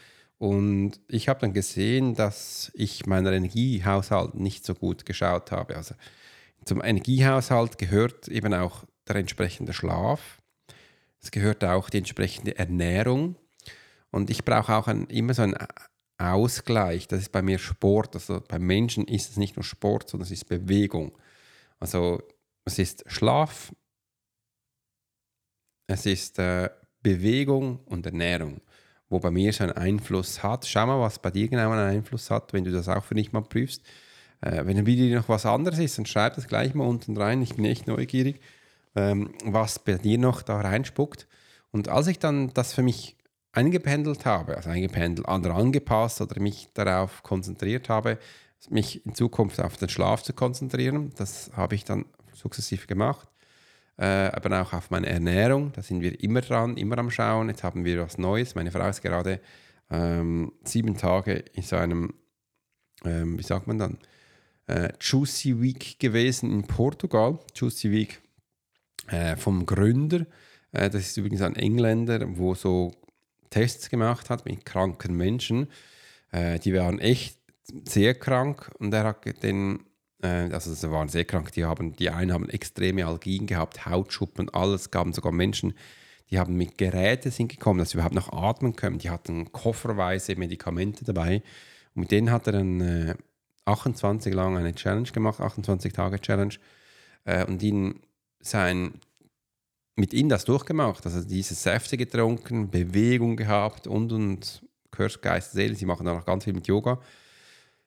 Und 0.44 1.00
ich 1.08 1.30
habe 1.30 1.40
dann 1.40 1.54
gesehen, 1.54 2.16
dass 2.16 2.70
ich 2.76 3.06
meinen 3.06 3.34
Energiehaushalt 3.34 4.36
nicht 4.36 4.66
so 4.66 4.76
gut 4.76 5.06
geschaut 5.06 5.54
habe. 5.54 5.78
Also 5.78 5.96
zum 6.66 6.84
Energiehaushalt 6.84 7.78
gehört 7.78 8.28
eben 8.28 8.54
auch 8.54 8.84
der 9.08 9.16
entsprechende 9.16 9.72
Schlaf. 9.72 10.42
Es 11.22 11.32
gehört 11.32 11.64
auch 11.64 11.90
die 11.90 12.00
entsprechende 12.00 12.58
Ernährung. 12.58 13.38
Und 14.12 14.30
ich 14.30 14.44
brauche 14.44 14.76
auch 14.76 14.88
ein, 14.90 15.06
immer 15.06 15.34
so 15.34 15.44
einen 15.44 15.56
Ausgleich. 16.18 17.08
Das 17.08 17.22
ist 17.22 17.32
bei 17.32 17.42
mir 17.42 17.58
Sport. 17.58 18.14
Also 18.16 18.42
beim 18.46 18.64
Menschen 18.64 19.08
ist 19.08 19.30
es 19.30 19.38
nicht 19.38 19.56
nur 19.56 19.64
Sport, 19.64 20.10
sondern 20.10 20.26
es 20.26 20.32
ist 20.32 20.50
Bewegung. 20.50 21.18
Also 21.80 22.22
es 22.66 22.80
ist 22.80 23.06
Schlaf, 23.08 23.74
es 25.88 26.06
ist 26.06 26.38
äh, 26.38 26.70
Bewegung 27.02 27.80
und 27.86 28.06
Ernährung 28.06 28.60
wo 29.14 29.20
bei 29.20 29.32
mir 29.32 29.54
schon 29.54 29.72
einen 29.72 29.96
Einfluss 29.96 30.44
hat. 30.44 30.66
Schau 30.66 30.86
mal, 30.88 31.00
was 31.00 31.20
bei 31.20 31.32
dir 31.32 31.48
genau 31.48 31.72
einen 31.72 31.88
Einfluss 31.88 32.30
hat, 32.30 32.52
wenn 32.52 32.66
du 32.66 32.72
das 32.72 32.90
auch 32.90 33.04
für 33.04 33.16
dich 33.16 33.32
mal 33.32 33.42
prüfst. 33.42 33.82
Äh, 34.42 34.66
wenn 34.66 34.84
bei 34.84 34.92
dir 34.92 35.16
noch 35.16 35.30
was 35.30 35.46
anderes 35.46 35.80
ist, 35.80 35.98
dann 35.98 36.06
schreib 36.06 36.36
das 36.36 36.48
gleich 36.48 36.74
mal 36.74 36.86
unten 36.86 37.16
rein. 37.16 37.42
Ich 37.42 37.56
bin 37.56 37.64
echt 37.66 37.88
neugierig, 37.88 38.42
ähm, 38.96 39.34
was 39.46 39.80
bei 39.80 39.94
dir 39.94 40.18
noch 40.18 40.42
da 40.42 40.60
reinspuckt. 40.60 41.28
Und 41.72 41.88
als 41.88 42.08
ich 42.08 42.20
dann 42.20 42.54
das 42.54 42.74
für 42.74 42.84
mich 42.84 43.16
eingependelt 43.54 44.26
habe, 44.26 44.58
also 44.58 44.70
eingependelt, 44.70 45.28
andere 45.28 45.54
angepasst 45.54 46.20
oder 46.20 46.42
mich 46.42 46.70
darauf 46.74 47.24
konzentriert 47.24 47.90
habe, 47.90 48.18
mich 48.70 49.06
in 49.06 49.14
Zukunft 49.14 49.62
auf 49.62 49.78
den 49.78 49.90
Schlaf 49.90 50.24
zu 50.24 50.34
konzentrieren, 50.34 51.14
das 51.18 51.52
habe 51.56 51.76
ich 51.76 51.86
dann 51.86 52.06
sukzessiv 52.34 52.88
gemacht 52.88 53.28
aber 53.96 54.62
auch 54.62 54.74
auf 54.74 54.90
meine 54.90 55.08
Ernährung. 55.08 55.72
Da 55.74 55.84
sind 55.84 56.02
wir 56.02 56.20
immer 56.24 56.42
dran, 56.42 56.78
immer 56.78 56.98
am 56.98 57.12
Schauen. 57.12 57.50
Jetzt 57.50 57.64
haben 57.64 57.86
wir 57.86 58.02
was 58.02 58.18
Neues. 58.18 58.56
Meine 58.56 58.72
Frau 58.72 58.90
ist 58.90 59.02
gerade 59.04 59.40
ähm, 59.92 60.52
sieben 60.64 60.98
Tage 60.98 61.44
in 61.54 61.62
so 61.62 61.76
einem, 61.76 62.14
ähm, 63.06 63.38
wie 63.38 63.44
sagt 63.44 63.68
man 63.68 63.78
dann, 63.78 63.98
äh, 64.68 64.94
Juicy 65.00 65.62
Week 65.62 66.00
gewesen 66.00 66.52
in 66.52 66.64
Portugal. 66.64 67.40
Juicy 67.56 67.92
Week 67.92 68.22
äh, 69.08 69.36
vom 69.36 69.66
Gründer. 69.66 70.26
Äh, 70.72 70.90
das 70.90 71.02
ist 71.02 71.18
übrigens 71.18 71.42
ein 71.42 71.56
Engländer, 71.56 72.22
wo 72.38 72.56
so 72.56 72.94
Tests 73.50 73.90
gemacht 73.90 74.30
hat 74.30 74.46
mit 74.46 74.66
kranken 74.66 75.16
Menschen. 75.16 75.68
Äh, 76.32 76.60
die 76.60 76.74
waren 76.74 77.00
echt 77.00 77.38
sehr 77.86 78.16
krank 78.16 78.72
und 78.80 78.94
er 78.94 79.04
hat 79.04 79.44
den 79.44 79.80
äh, 79.80 79.80
also 80.28 80.74
sie 80.74 80.92
waren 80.92 81.10
sehr 81.10 81.26
krank, 81.26 81.52
die, 81.52 81.66
haben, 81.66 81.96
die 81.96 82.10
einen 82.10 82.34
haben 82.34 82.50
extreme 82.50 83.06
Algien 83.06 83.46
gehabt, 83.46 83.86
Hautschuppen, 83.86 84.50
alles, 84.50 84.92
gaben 84.92 85.14
sogar 85.14 85.32
Menschen, 85.32 85.74
die 86.34 86.40
haben 86.40 86.56
mit 86.56 86.78
Geräten 86.78 87.32
sind 87.32 87.50
gekommen, 87.50 87.80
dass 87.80 87.92
sie 87.92 87.98
überhaupt 87.98 88.16
noch 88.16 88.34
atmen 88.34 88.76
können. 88.76 88.98
Die 88.98 89.12
hatten 89.12 89.52
kofferweise 89.52 90.36
Medikamente 90.36 91.06
dabei. 91.06 91.44
Und 91.94 92.02
mit 92.02 92.12
denen 92.12 92.32
hat 92.32 92.48
er 92.48 92.54
dann 92.54 92.82
äh, 92.82 93.16
28 93.66 94.34
lang 94.34 94.58
eine 94.58 94.74
Challenge 94.74 95.12
gemacht, 95.12 95.40
28 95.40 95.94
Tage 95.94 96.20
Challenge. 96.20 96.56
Äh, 97.26 97.46
und 97.46 97.62
ihn 97.62 98.00
sein, 98.40 98.96
mit 99.96 100.14
ihm 100.14 100.28
das 100.28 100.46
durchgemacht. 100.46 101.06
Also 101.06 101.24
diese 101.24 101.54
Säfte 101.54 101.98
getrunken, 101.98 102.72
Bewegung 102.72 103.36
gehabt 103.36 103.86
und 103.86 104.12
und 104.12 104.64
Körper, 104.90 105.20
Geist, 105.20 105.52
Seele. 105.52 105.76
Sie 105.76 105.86
machen 105.86 106.06
da 106.06 106.14
noch 106.16 106.26
ganz 106.26 106.46
viel 106.46 106.54
mit 106.54 106.68
Yoga. 106.68 107.00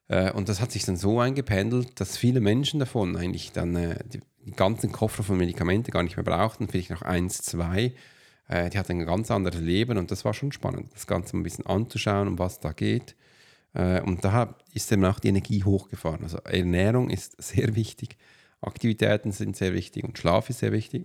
Äh, 0.09 0.33
und 0.33 0.49
das 0.49 0.61
hat 0.61 0.73
sich 0.73 0.85
dann 0.85 0.97
so 0.97 1.21
eingependelt, 1.21 2.01
dass 2.01 2.17
viele 2.17 2.41
Menschen 2.41 2.81
davon 2.81 3.17
eigentlich 3.17 3.53
dann 3.53 3.75
äh, 3.77 3.99
die, 4.05 4.21
ganzen 4.55 4.93
Koffer 4.93 5.25
von 5.25 5.39
Medikamenten 5.39 5.91
gar 5.91 6.05
nicht 6.05 6.17
mehr 6.17 6.23
brauchten, 6.23 6.69
vielleicht 6.69 6.91
noch 6.91 7.03
eins, 7.03 7.43
zwei. 7.43 7.95
Äh, 8.47 8.71
die 8.71 8.79
hatten 8.79 8.93
ein 8.93 9.05
ganz 9.07 9.31
anderes 9.33 9.61
Leben 9.61 9.99
und 9.99 10.13
das 10.13 10.25
war 10.25 10.35
schon 10.35 10.53
spannend, 10.53 10.93
das 10.95 11.09
Ganze 11.09 11.37
ein 11.37 11.43
bisschen 11.43 11.67
anzuschauen, 11.67 12.29
um 12.29 12.39
was 12.39 12.61
da 12.61 12.73
geht. 12.73 13.17
Und 13.75 14.25
da 14.25 14.57
ist 14.73 14.91
eben 14.91 15.05
auch 15.05 15.21
die 15.21 15.29
Energie 15.29 15.63
hochgefahren. 15.63 16.23
Also 16.23 16.39
Ernährung 16.39 17.11
ist 17.11 17.35
sehr 17.43 17.77
wichtig, 17.77 18.17
Aktivitäten 18.63 19.33
sind 19.33 19.55
sehr 19.55 19.75
wichtig 19.75 20.03
und 20.03 20.17
Schlaf 20.17 20.49
ist 20.49 20.61
sehr 20.61 20.73
wichtig. 20.73 21.05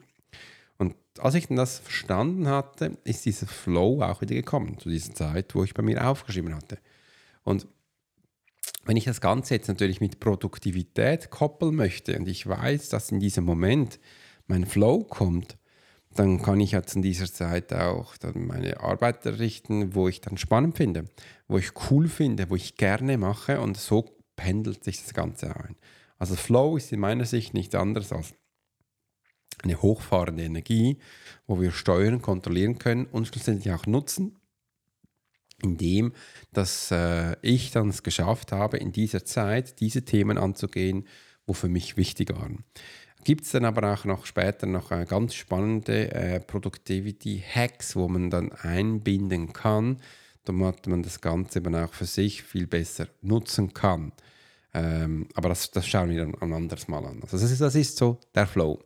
Und 0.77 0.95
als 1.19 1.35
ich 1.35 1.47
dann 1.47 1.57
das 1.57 1.79
verstanden 1.79 2.47
hatte, 2.47 2.97
ist 3.03 3.25
dieser 3.25 3.45
Flow 3.45 4.01
auch 4.01 4.21
wieder 4.21 4.35
gekommen, 4.35 4.79
zu 4.79 4.87
dieser 4.87 5.13
Zeit, 5.13 5.53
wo 5.53 5.65
ich 5.65 5.73
bei 5.73 5.83
mir 5.83 6.07
aufgeschrieben 6.07 6.55
hatte. 6.55 6.77
Und 7.43 7.67
wenn 8.85 8.97
ich 8.97 9.05
das 9.05 9.21
Ganze 9.21 9.55
jetzt 9.55 9.67
natürlich 9.67 10.01
mit 10.01 10.19
Produktivität 10.19 11.29
koppeln 11.29 11.75
möchte 11.75 12.17
und 12.17 12.27
ich 12.27 12.47
weiß, 12.47 12.89
dass 12.89 13.11
in 13.11 13.19
diesem 13.19 13.45
Moment 13.45 13.99
mein 14.47 14.65
Flow 14.65 15.03
kommt, 15.03 15.57
dann 16.15 16.41
kann 16.41 16.59
ich 16.59 16.71
jetzt 16.71 16.95
in 16.95 17.01
dieser 17.01 17.31
Zeit 17.31 17.73
auch 17.73 18.17
dann 18.17 18.45
meine 18.47 18.81
Arbeit 18.81 19.25
errichten, 19.25 19.95
wo 19.95 20.07
ich 20.07 20.19
dann 20.19 20.37
spannend 20.37 20.77
finde, 20.77 21.05
wo 21.47 21.57
ich 21.57 21.71
cool 21.89 22.07
finde, 22.07 22.49
wo 22.49 22.55
ich 22.55 22.75
gerne 22.75 23.17
mache 23.17 23.61
und 23.61 23.77
so 23.77 24.09
pendelt 24.35 24.83
sich 24.83 25.01
das 25.01 25.13
Ganze 25.13 25.55
ein. 25.55 25.75
Also 26.17 26.35
Flow 26.35 26.75
ist 26.75 26.91
in 26.91 26.99
meiner 26.99 27.25
Sicht 27.25 27.53
nichts 27.53 27.75
anderes 27.75 28.11
als 28.11 28.33
eine 29.63 29.81
hochfahrende 29.81 30.43
Energie, 30.43 30.97
wo 31.47 31.61
wir 31.61 31.71
steuern, 31.71 32.21
kontrollieren 32.21 32.77
können 32.77 33.05
und 33.05 33.27
schlussendlich 33.27 33.73
auch 33.73 33.85
nutzen, 33.85 34.37
indem 35.61 36.13
dass 36.53 36.91
äh, 36.91 37.35
ich 37.41 37.71
dann 37.71 37.89
es 37.89 38.03
geschafft 38.03 38.51
habe, 38.51 38.77
in 38.77 38.91
dieser 38.91 39.23
Zeit 39.23 39.79
diese 39.79 40.03
Themen 40.03 40.37
anzugehen, 40.37 41.07
wo 41.45 41.53
für 41.53 41.69
mich 41.69 41.97
wichtig 41.97 42.35
waren. 42.35 42.63
Gibt 43.23 43.45
es 43.45 43.51
dann 43.51 43.65
aber 43.65 43.93
auch 43.93 44.05
noch 44.05 44.25
später 44.25 44.65
noch 44.65 44.91
äh, 44.91 45.05
ganz 45.05 45.35
spannende 45.35 46.11
äh, 46.11 46.39
Productivity-Hacks, 46.39 47.95
wo 47.95 48.07
man 48.07 48.29
dann 48.29 48.51
einbinden 48.51 49.53
kann, 49.53 49.97
damit 50.43 50.87
man 50.87 51.03
das 51.03 51.21
Ganze 51.21 51.59
eben 51.59 51.75
auch 51.75 51.93
für 51.93 52.05
sich 52.05 52.41
viel 52.43 52.67
besser 52.67 53.07
nutzen 53.21 53.73
kann. 53.73 54.11
Ähm, 54.73 55.27
aber 55.35 55.49
das, 55.49 55.69
das 55.71 55.87
schauen 55.87 56.09
wir 56.09 56.19
dann 56.19 56.35
ein 56.41 56.53
anderes 56.53 56.87
Mal 56.87 57.05
an. 57.05 57.19
Also 57.21 57.37
das 57.37 57.51
ist, 57.51 57.61
das 57.61 57.75
ist 57.75 57.97
so 57.97 58.19
der 58.33 58.47
Flow. 58.47 58.79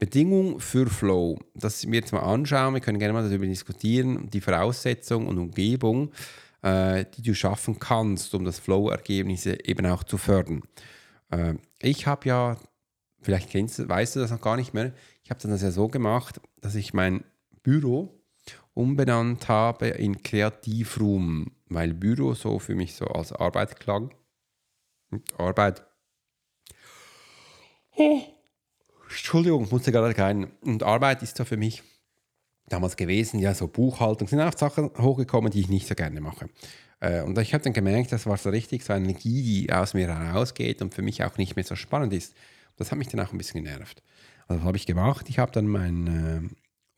Bedingung 0.00 0.60
für 0.60 0.86
Flow, 0.88 1.38
das 1.54 1.86
wir 1.86 2.00
jetzt 2.00 2.12
mal 2.12 2.20
anschauen, 2.20 2.72
wir 2.72 2.80
können 2.80 2.98
gerne 2.98 3.12
mal 3.12 3.22
darüber 3.22 3.44
diskutieren, 3.44 4.30
die 4.30 4.40
Voraussetzung 4.40 5.26
und 5.26 5.38
Umgebung, 5.38 6.10
äh, 6.62 7.04
die 7.14 7.22
du 7.22 7.34
schaffen 7.34 7.78
kannst, 7.78 8.34
um 8.34 8.46
das 8.46 8.58
Flow-Ergebnisse 8.58 9.62
eben 9.62 9.84
auch 9.84 10.02
zu 10.02 10.16
fördern. 10.16 10.62
Äh, 11.30 11.56
ich 11.82 12.06
habe 12.06 12.26
ja, 12.26 12.56
vielleicht 13.20 13.50
kennst 13.50 13.78
du, 13.78 13.88
weißt 13.90 14.16
du 14.16 14.20
das 14.20 14.30
noch 14.30 14.40
gar 14.40 14.56
nicht 14.56 14.72
mehr, 14.72 14.94
ich 15.22 15.30
habe 15.30 15.46
das 15.46 15.60
ja 15.60 15.70
so 15.70 15.88
gemacht, 15.88 16.40
dass 16.62 16.76
ich 16.76 16.94
mein 16.94 17.22
Büro 17.62 18.08
umbenannt 18.72 19.48
habe 19.48 19.88
in 19.88 20.22
Kreativroom, 20.22 21.52
weil 21.68 21.92
Büro 21.92 22.32
so 22.32 22.58
für 22.58 22.74
mich 22.74 22.94
so 22.94 23.04
als 23.04 23.32
Arbeit 23.32 23.78
klang. 23.78 24.14
Arbeit. 25.36 25.84
Oh 27.96 28.39
Entschuldigung, 29.10 29.68
musste 29.70 29.92
gerade 29.92 30.14
keinen. 30.14 30.52
Und 30.62 30.82
Arbeit 30.82 31.22
ist 31.22 31.36
so 31.36 31.44
für 31.44 31.56
mich 31.56 31.82
damals 32.68 32.96
gewesen, 32.96 33.40
ja, 33.40 33.52
so 33.52 33.66
Buchhaltung, 33.66 34.28
sind 34.28 34.40
auch 34.40 34.56
Sachen 34.56 34.90
hochgekommen, 34.96 35.50
die 35.50 35.60
ich 35.60 35.68
nicht 35.68 35.88
so 35.88 35.94
gerne 35.94 36.20
mache. 36.20 36.48
Äh, 37.00 37.22
und 37.22 37.36
ich 37.38 37.52
habe 37.52 37.64
dann 37.64 37.72
gemerkt, 37.72 38.12
das 38.12 38.26
war 38.26 38.36
so 38.36 38.50
richtig 38.50 38.84
so 38.84 38.92
eine 38.92 39.04
Energie, 39.06 39.42
die 39.42 39.72
aus 39.72 39.94
mir 39.94 40.06
herausgeht 40.06 40.80
und 40.80 40.94
für 40.94 41.02
mich 41.02 41.24
auch 41.24 41.36
nicht 41.36 41.56
mehr 41.56 41.64
so 41.64 41.74
spannend 41.74 42.12
ist. 42.12 42.34
Das 42.76 42.92
hat 42.92 42.98
mich 42.98 43.08
dann 43.08 43.20
auch 43.20 43.32
ein 43.32 43.38
bisschen 43.38 43.64
genervt. 43.64 44.02
Also, 44.46 44.62
was 44.62 44.66
habe 44.66 44.76
ich 44.76 44.86
gemacht? 44.86 45.28
Ich 45.28 45.38
habe 45.38 45.50
dann 45.52 45.66
mein 45.66 46.06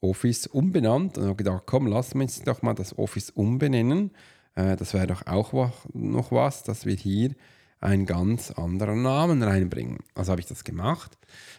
äh, 0.02 0.06
Office 0.06 0.46
umbenannt 0.46 1.16
und 1.16 1.24
habe 1.24 1.36
gedacht, 1.36 1.62
komm, 1.66 1.86
lass 1.86 2.12
uns 2.12 2.42
doch 2.42 2.62
mal 2.62 2.74
das 2.74 2.98
Office 2.98 3.30
umbenennen. 3.30 4.10
Äh, 4.54 4.76
das 4.76 4.92
wäre 4.94 5.06
doch 5.06 5.26
auch 5.26 5.52
noch 5.94 6.32
was, 6.32 6.62
dass 6.62 6.84
wir 6.84 6.94
hier 6.94 7.34
einen 7.82 8.06
ganz 8.06 8.50
anderen 8.52 9.02
Namen 9.02 9.42
reinbringen. 9.42 9.98
Also 10.14 10.30
habe 10.32 10.40
ich 10.40 10.46
das 10.46 10.64
gemacht 10.64 11.18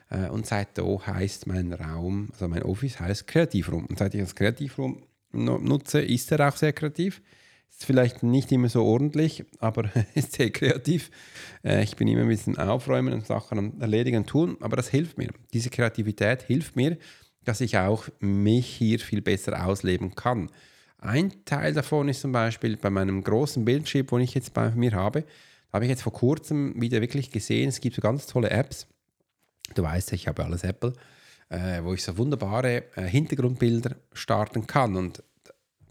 äh, 0.09 0.29
und 0.29 0.45
seitdem 0.45 1.05
heißt 1.05 1.47
mein 1.47 1.73
Raum, 1.73 2.29
also 2.31 2.47
mein 2.47 2.63
Office 2.63 2.99
heißt 2.99 3.27
Kreativraum. 3.27 3.85
Und 3.85 3.99
seit 3.99 4.13
ich 4.13 4.21
das 4.21 4.35
Kreativraum 4.35 5.03
nutze, 5.31 6.01
ist 6.01 6.31
er 6.31 6.47
auch 6.47 6.55
sehr 6.55 6.73
kreativ. 6.73 7.21
Ist 7.69 7.85
vielleicht 7.85 8.21
nicht 8.23 8.51
immer 8.51 8.69
so 8.69 8.83
ordentlich, 8.83 9.45
aber 9.59 9.89
ist 10.15 10.33
sehr 10.33 10.51
kreativ. 10.51 11.11
Äh, 11.63 11.83
ich 11.83 11.95
bin 11.95 12.07
immer 12.07 12.21
ein 12.21 12.29
bisschen 12.29 12.57
aufräumen 12.57 13.13
und 13.13 13.25
Sachen 13.25 13.81
erledigen 13.81 14.25
tun, 14.25 14.57
aber 14.61 14.77
das 14.77 14.87
hilft 14.87 15.17
mir. 15.17 15.29
Diese 15.53 15.69
Kreativität 15.69 16.43
hilft 16.43 16.75
mir, 16.75 16.97
dass 17.43 17.59
ich 17.59 17.77
auch 17.77 18.07
mich 18.19 18.67
hier 18.67 18.99
viel 18.99 19.21
besser 19.21 19.65
ausleben 19.65 20.15
kann. 20.15 20.49
Ein 20.99 21.43
Teil 21.43 21.73
davon 21.73 22.07
ist 22.07 22.21
zum 22.21 22.31
Beispiel 22.31 22.77
bei 22.77 22.89
meinem 22.89 23.21
großen 23.23 23.65
Bildschirm, 23.65 24.07
den 24.07 24.21
ich 24.21 24.35
jetzt 24.35 24.53
bei 24.53 24.71
mir 24.71 24.93
habe, 24.93 25.25
habe 25.73 25.85
ich 25.85 25.89
jetzt 25.89 26.03
vor 26.03 26.13
kurzem 26.13 26.79
wieder 26.79 27.01
wirklich 27.01 27.31
gesehen, 27.31 27.69
es 27.69 27.81
gibt 27.81 27.95
so 27.95 28.01
ganz 28.01 28.27
tolle 28.27 28.51
Apps. 28.51 28.87
Du 29.73 29.81
weißt, 29.81 30.13
ich 30.13 30.27
habe 30.27 30.45
alles 30.45 30.63
Apple, 30.63 30.93
äh, 31.49 31.83
wo 31.83 31.93
ich 31.93 32.03
so 32.03 32.15
wunderbare 32.17 32.83
äh, 32.95 33.03
Hintergrundbilder 33.03 33.95
starten 34.13 34.67
kann. 34.67 34.95
Und 34.95 35.23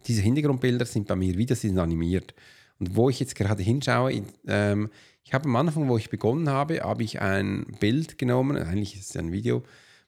diese 0.07 0.23
Hintergrundbilder 0.23 0.87
sind 0.87 1.09
bei 1.09 1.17
mir 1.17 1.37
wieder 1.37 1.57
sind 1.57 1.79
animiert. 1.79 2.33
Und 2.79 2.95
wo 2.95 3.11
ich 3.11 3.19
jetzt 3.19 3.35
gerade 3.35 3.63
hinschaue, 3.63 4.13
in, 4.13 4.27
ähm, 4.47 4.91
ich 5.25 5.35
habe 5.35 5.47
am 5.47 5.57
Anfang, 5.57 5.89
wo 5.89 5.97
ich 5.99 6.11
begonnen 6.11 6.49
habe, 6.49 6.81
habe 6.81 7.03
ich 7.03 7.21
ein 7.21 7.67
Bild 7.81 8.19
genommen, 8.19 8.57
eigentlich 8.57 8.97
ist 8.97 9.11
es 9.11 9.17
ein 9.17 9.33
Video, 9.33 9.63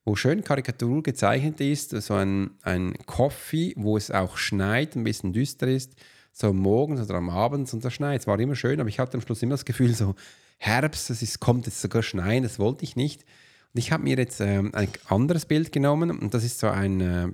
wo 0.04 0.16
schön 0.16 0.44
Karikatur 0.44 1.02
gezeichnet 1.02 1.60
ist, 1.60 1.90
so 1.90 2.14
ein, 2.14 2.50
ein 2.62 2.94
Coffee, 3.06 3.72
wo 3.76 3.96
es 3.96 4.10
auch 4.10 4.36
schneit, 4.36 4.96
ein 4.96 5.04
bisschen 5.04 5.32
düster 5.32 5.66
ist 5.66 5.94
so 6.34 6.52
morgens 6.52 7.00
oder 7.00 7.14
am 7.14 7.30
Abend 7.30 7.72
und 7.72 7.84
da 7.84 7.90
schneit. 7.90 8.22
Es 8.22 8.26
war 8.26 8.38
immer 8.40 8.56
schön, 8.56 8.80
aber 8.80 8.88
ich 8.88 8.98
hatte 8.98 9.16
am 9.16 9.20
Schluss 9.20 9.42
immer 9.42 9.54
das 9.54 9.64
Gefühl, 9.64 9.94
so 9.94 10.14
Herbst, 10.58 11.08
es 11.10 11.22
ist, 11.22 11.40
kommt 11.40 11.66
jetzt 11.66 11.80
sogar 11.80 12.02
schneien, 12.02 12.42
das 12.42 12.58
wollte 12.58 12.84
ich 12.84 12.96
nicht. 12.96 13.22
Und 13.72 13.78
ich 13.78 13.92
habe 13.92 14.02
mir 14.02 14.16
jetzt 14.16 14.40
ähm, 14.40 14.74
ein 14.74 14.88
anderes 15.06 15.46
Bild 15.46 15.70
genommen 15.70 16.10
und 16.10 16.34
das 16.34 16.44
ist 16.44 16.58
so 16.58 16.68
ein, 16.68 17.00
äh, 17.00 17.28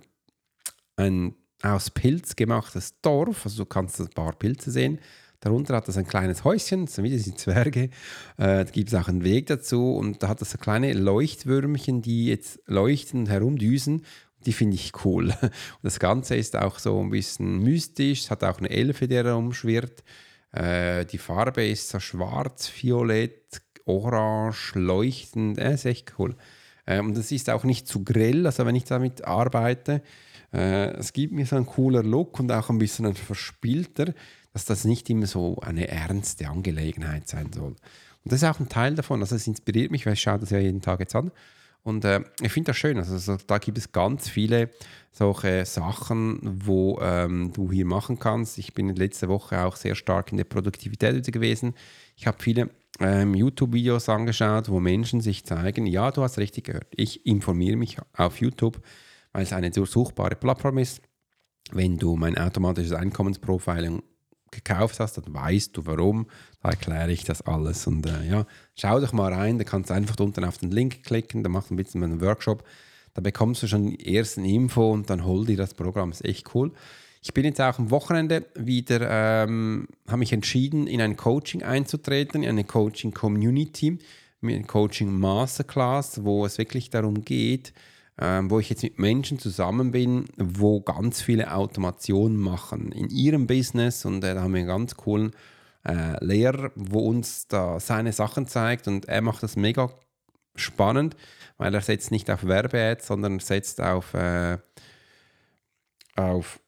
ein 0.97 1.35
aus 1.63 1.91
Pilz 1.91 2.37
gemachtes 2.37 3.01
Dorf. 3.01 3.45
Also 3.45 3.65
du 3.65 3.69
kannst 3.69 4.01
ein 4.01 4.09
paar 4.09 4.35
Pilze 4.35 4.71
sehen. 4.71 4.99
Darunter 5.41 5.75
hat 5.77 5.89
das 5.89 5.97
ein 5.97 6.07
kleines 6.07 6.45
Häuschen, 6.45 6.87
so 6.87 7.03
wie 7.03 7.11
die 7.11 7.35
Zwerge. 7.35 7.85
Äh, 7.85 7.91
da 8.37 8.65
gibt 8.65 8.89
es 8.89 8.95
auch 8.95 9.09
einen 9.09 9.25
Weg 9.25 9.47
dazu 9.47 9.95
und 9.95 10.23
da 10.23 10.29
hat 10.29 10.41
das 10.41 10.51
so 10.51 10.59
kleine 10.59 10.93
Leuchtwürmchen, 10.93 12.03
die 12.03 12.27
jetzt 12.27 12.61
leuchten 12.67 13.27
herumdüsen 13.27 14.03
die 14.47 14.53
finde 14.53 14.77
ich 14.77 14.93
cool. 15.05 15.35
Und 15.43 15.53
das 15.83 15.99
Ganze 15.99 16.37
ist 16.37 16.57
auch 16.57 16.79
so 16.79 17.01
ein 17.01 17.11
bisschen 17.11 17.59
mystisch, 17.63 18.23
es 18.23 18.31
hat 18.31 18.45
auch 18.45 18.59
eine 18.59 18.71
Elfe, 18.71 19.09
die 19.09 19.17
herumschwirrt. 19.17 20.03
Äh, 20.53 21.05
die 21.07 21.19
Farbe 21.19 21.67
ist 21.67 21.91
so 21.91 22.01
schwarz, 22.01 22.71
violett, 22.71 23.61
orange, 23.85 24.73
leuchtend, 24.75 25.59
äh, 25.59 25.75
ist 25.75 25.85
echt 25.85 26.15
cool. 26.19 26.37
Äh, 26.87 27.01
und 27.01 27.17
es 27.17 27.31
ist 27.31 27.51
auch 27.51 27.65
nicht 27.65 27.87
zu 27.87 28.03
grell, 28.05 28.47
also 28.47 28.67
wenn 28.67 28.75
ich 28.75 28.85
damit 28.85 29.25
arbeite, 29.25 30.03
äh, 30.53 30.91
es 30.95 31.13
gibt 31.13 31.33
mir 31.33 31.47
so 31.47 31.57
einen 31.57 31.67
cooler 31.67 32.03
Look 32.03 32.41
und 32.41 32.51
auch 32.51 32.71
ein 32.71 32.79
bisschen 32.79 33.07
ein 33.07 33.15
verspielter, 33.15 34.13
dass 34.53 34.65
das 34.65 34.85
nicht 34.85 35.09
immer 35.11 35.27
so 35.27 35.59
eine 35.61 35.89
ernste 35.89 36.49
Angelegenheit 36.49 37.29
sein 37.29 37.53
soll. 37.53 37.77
Und 38.23 38.33
das 38.33 38.43
ist 38.43 38.49
auch 38.49 38.61
ein 38.61 38.69
Teil 38.69 38.95
davon, 38.95 39.21
also 39.21 39.37
es 39.37 39.47
inspiriert 39.47 39.91
mich, 39.91 40.07
weil 40.07 40.15
ich 40.15 40.21
schaue 40.21 40.39
das 40.39 40.51
ja 40.51 40.59
jeden 40.59 40.81
Tag 40.81 41.01
jetzt 41.01 41.15
an. 41.15 41.31
Und 41.83 42.05
äh, 42.05 42.21
ich 42.43 42.53
finde 42.53 42.69
das 42.69 42.77
schön. 42.77 42.99
Also, 42.99 43.17
so, 43.17 43.37
da 43.47 43.59
gibt 43.59 43.79
es 43.79 43.91
ganz 43.93 44.29
viele 44.29 44.71
solche 45.13 45.65
Sachen, 45.65 46.39
wo 46.43 46.99
ähm, 47.01 47.53
du 47.53 47.73
hier 47.73 47.87
machen 47.87 48.19
kannst. 48.19 48.59
Ich 48.59 48.75
bin 48.75 48.95
letzte 48.95 49.29
Woche 49.29 49.65
auch 49.65 49.77
sehr 49.77 49.95
stark 49.95 50.31
in 50.31 50.37
der 50.37 50.45
Produktivität 50.45 51.33
gewesen. 51.33 51.75
Ich 52.17 52.27
habe 52.27 52.37
viele 52.41 52.69
ähm, 53.01 53.35
YouTube-Videos 53.35 54.11
angeschaut, 54.11 54.69
wo 54.69 54.79
Menschen 54.79 55.21
sich 55.23 55.45
zeigen, 55.47 55.87
ja, 55.87 56.11
du 56.11 56.23
hast 56.23 56.39
richtig 56.39 56.65
gehört. 56.65 56.87
Ich 56.95 57.25
informiere 57.25 57.77
mich 57.77 57.97
auf 58.15 58.41
YouTube, 58.41 58.81
weil 59.33 59.45
es 59.45 59.53
eine 59.53 59.71
durchsuchbare 59.71 60.37
Plattform 60.37 60.79
ist. 60.79 61.01
Wenn 61.73 61.97
du 61.97 62.17
mein 62.17 62.37
automatisches 62.37 62.93
Einkommensprofiling 62.93 64.03
gekauft 64.51 65.01
hast, 65.01 65.17
dann 65.17 65.33
weißt 65.33 65.77
du 65.77 65.87
warum. 65.87 66.27
Da 66.63 66.71
erkläre 66.71 67.13
ich 67.13 67.25
das 67.25 67.43
alles. 67.43 67.87
Und 67.87 68.07
äh, 68.07 68.29
ja, 68.29 68.47
schau 68.77 69.01
doch 69.01 69.13
mal 69.13 69.33
rein, 69.33 69.59
da 69.59 69.65
kannst 69.65 69.91
du 69.91 69.95
einfach 69.95 70.19
unten 70.19 70.45
auf 70.45 70.59
den 70.59 70.71
Link 70.71 71.03
klicken, 71.05 71.43
da 71.43 71.49
machst 71.49 71.71
du 71.71 71.75
ein 71.75 71.77
bisschen 71.77 72.03
einen 72.03 72.21
Workshop. 72.21 72.65
Da 73.15 73.21
bekommst 73.21 73.63
du 73.63 73.67
schon 73.67 73.91
die 73.91 74.17
ersten 74.17 74.45
Info 74.45 74.91
und 74.91 75.11
dann 75.11 75.25
hol 75.25 75.45
dir 75.45 75.57
das 75.57 75.75
Programm. 75.75 76.11
Ist 76.11 76.25
echt 76.25 76.55
cool. 76.55 76.73
Ich 77.23 77.35
bin 77.35 77.45
jetzt 77.45 77.61
auch 77.61 77.79
am 77.79 77.91
Wochenende 77.91 78.47
wieder, 78.55 79.45
ähm, 79.45 79.89
habe 80.07 80.19
mich 80.19 80.33
entschieden, 80.33 80.87
in 80.87 81.03
ein 81.03 81.17
Coaching 81.17 81.63
einzutreten, 81.63 82.43
in 82.43 82.49
eine 82.49 82.65
Coaching-Community, 82.65 83.99
mit 84.41 84.55
einem 84.55 84.67
Coaching-Masterclass, 84.67 86.25
wo 86.25 86.47
es 86.47 86.57
wirklich 86.57 86.89
darum 86.89 87.23
geht, 87.23 87.75
ähm, 88.19 88.51
wo 88.51 88.59
ich 88.59 88.71
jetzt 88.71 88.83
mit 88.83 88.99
Menschen 88.99 89.39
zusammen 89.39 89.93
bin, 89.93 90.27
wo 90.37 90.81
ganz 90.81 91.23
viele 91.23 91.53
Automationen 91.55 92.39
machen 92.39 92.93
in 92.93 93.09
ihrem 93.09 93.47
Business 93.47 94.05
und 94.05 94.23
äh, 94.25 94.35
da 94.35 94.43
haben 94.43 94.53
wir 94.53 94.61
einen 94.61 94.69
ganz 94.69 94.95
coolen 94.97 95.33
äh, 95.87 96.23
Lehrer, 96.25 96.71
wo 96.75 97.01
uns 97.09 97.49
da 97.49 97.81
seine 97.81 98.13
Sachen 98.13 98.47
zeigt 98.47 98.89
und 98.89 99.07
er 99.09 99.23
macht 99.23 99.43
das 99.43 99.57
mega 99.57 99.91
spannend, 100.57 101.17
weil 101.57 101.75
er 101.75 101.81
setzt 101.81 102.11
nicht 102.11 102.31
auf 102.31 102.45
Werbe-Ads, 102.45 103.07
sondern 103.07 103.39
setzt 103.39 103.81
auf, 103.81 104.15
äh, 104.15 104.59
auf 106.17 106.61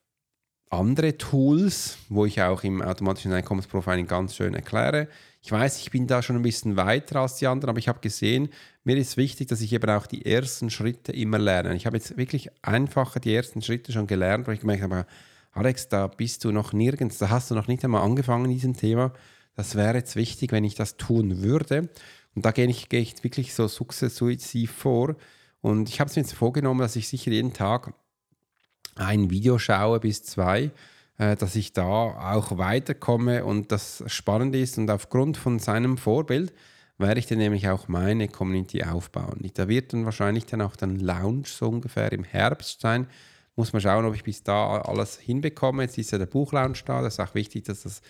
andere 0.70 1.18
Tools, 1.18 1.98
wo 2.08 2.24
ich 2.24 2.40
auch 2.40 2.64
im 2.64 2.80
automatischen 2.80 3.32
Einkommensprofiling 3.32 4.06
ganz 4.06 4.34
schön 4.34 4.54
erkläre. 4.54 5.08
Ich 5.44 5.50
weiß, 5.50 5.78
ich 5.78 5.90
bin 5.90 6.06
da 6.06 6.22
schon 6.22 6.36
ein 6.36 6.42
bisschen 6.42 6.76
weiter 6.76 7.20
als 7.20 7.36
die 7.36 7.48
anderen, 7.48 7.70
aber 7.70 7.80
ich 7.80 7.88
habe 7.88 7.98
gesehen, 7.98 8.48
mir 8.84 8.96
ist 8.96 9.16
wichtig, 9.16 9.48
dass 9.48 9.60
ich 9.60 9.72
eben 9.72 9.90
auch 9.90 10.06
die 10.06 10.24
ersten 10.24 10.70
Schritte 10.70 11.10
immer 11.10 11.38
lerne. 11.38 11.74
Ich 11.74 11.84
habe 11.84 11.96
jetzt 11.96 12.16
wirklich 12.16 12.48
einfacher 12.62 13.18
die 13.18 13.34
ersten 13.34 13.60
Schritte 13.60 13.90
schon 13.90 14.06
gelernt, 14.06 14.46
weil 14.46 14.54
ich 14.54 14.60
gemerkt 14.60 14.84
habe, 14.84 15.04
Alex, 15.50 15.88
da 15.88 16.06
bist 16.06 16.44
du 16.44 16.52
noch 16.52 16.72
nirgends, 16.72 17.18
da 17.18 17.28
hast 17.28 17.50
du 17.50 17.56
noch 17.56 17.66
nicht 17.66 17.84
einmal 17.84 18.02
angefangen 18.02 18.46
in 18.46 18.52
diesem 18.52 18.76
Thema. 18.76 19.12
Das 19.56 19.74
wäre 19.74 19.98
jetzt 19.98 20.14
wichtig, 20.14 20.52
wenn 20.52 20.64
ich 20.64 20.76
das 20.76 20.96
tun 20.96 21.42
würde. 21.42 21.90
Und 22.34 22.46
da 22.46 22.52
gehe 22.52 22.66
ich, 22.68 22.88
gehe 22.88 23.00
ich 23.00 23.22
wirklich 23.24 23.52
so 23.52 23.66
sukzessiv 23.66 24.70
vor. 24.70 25.16
Und 25.60 25.88
ich 25.88 26.00
habe 26.00 26.08
es 26.08 26.16
mir 26.16 26.22
jetzt 26.22 26.34
vorgenommen, 26.34 26.80
dass 26.80 26.96
ich 26.96 27.08
sicher 27.08 27.32
jeden 27.32 27.52
Tag 27.52 27.92
ein 28.94 29.30
Video 29.30 29.58
schaue 29.58 30.00
bis 30.00 30.22
zwei, 30.22 30.70
dass 31.18 31.54
ich 31.56 31.72
da 31.72 31.84
auch 31.84 32.58
weiterkomme 32.58 33.44
und 33.44 33.70
das 33.70 34.02
spannend 34.06 34.56
ist. 34.56 34.78
Und 34.78 34.90
aufgrund 34.90 35.36
von 35.36 35.58
seinem 35.58 35.98
Vorbild 35.98 36.52
werde 36.98 37.20
ich 37.20 37.26
dann 37.26 37.38
nämlich 37.38 37.68
auch 37.68 37.88
meine 37.88 38.28
Community 38.28 38.82
aufbauen. 38.82 39.50
Da 39.54 39.68
wird 39.68 39.92
dann 39.92 40.04
wahrscheinlich 40.04 40.46
dann 40.46 40.62
auch 40.62 40.76
dann 40.76 40.98
Lounge 40.98 41.44
so 41.46 41.68
ungefähr 41.68 42.10
im 42.12 42.24
Herbst 42.24 42.80
sein. 42.80 43.06
Muss 43.56 43.72
man 43.72 43.82
schauen, 43.82 44.06
ob 44.06 44.14
ich 44.14 44.24
bis 44.24 44.42
da 44.42 44.80
alles 44.80 45.18
hinbekomme. 45.18 45.82
Jetzt 45.82 45.98
ist 45.98 46.12
ja 46.12 46.18
der 46.18 46.26
Buchlaunch 46.26 46.84
da. 46.84 47.02
Das 47.02 47.14
ist 47.14 47.20
auch 47.20 47.34
wichtig, 47.34 47.64
dass 47.64 47.82
das 47.82 48.00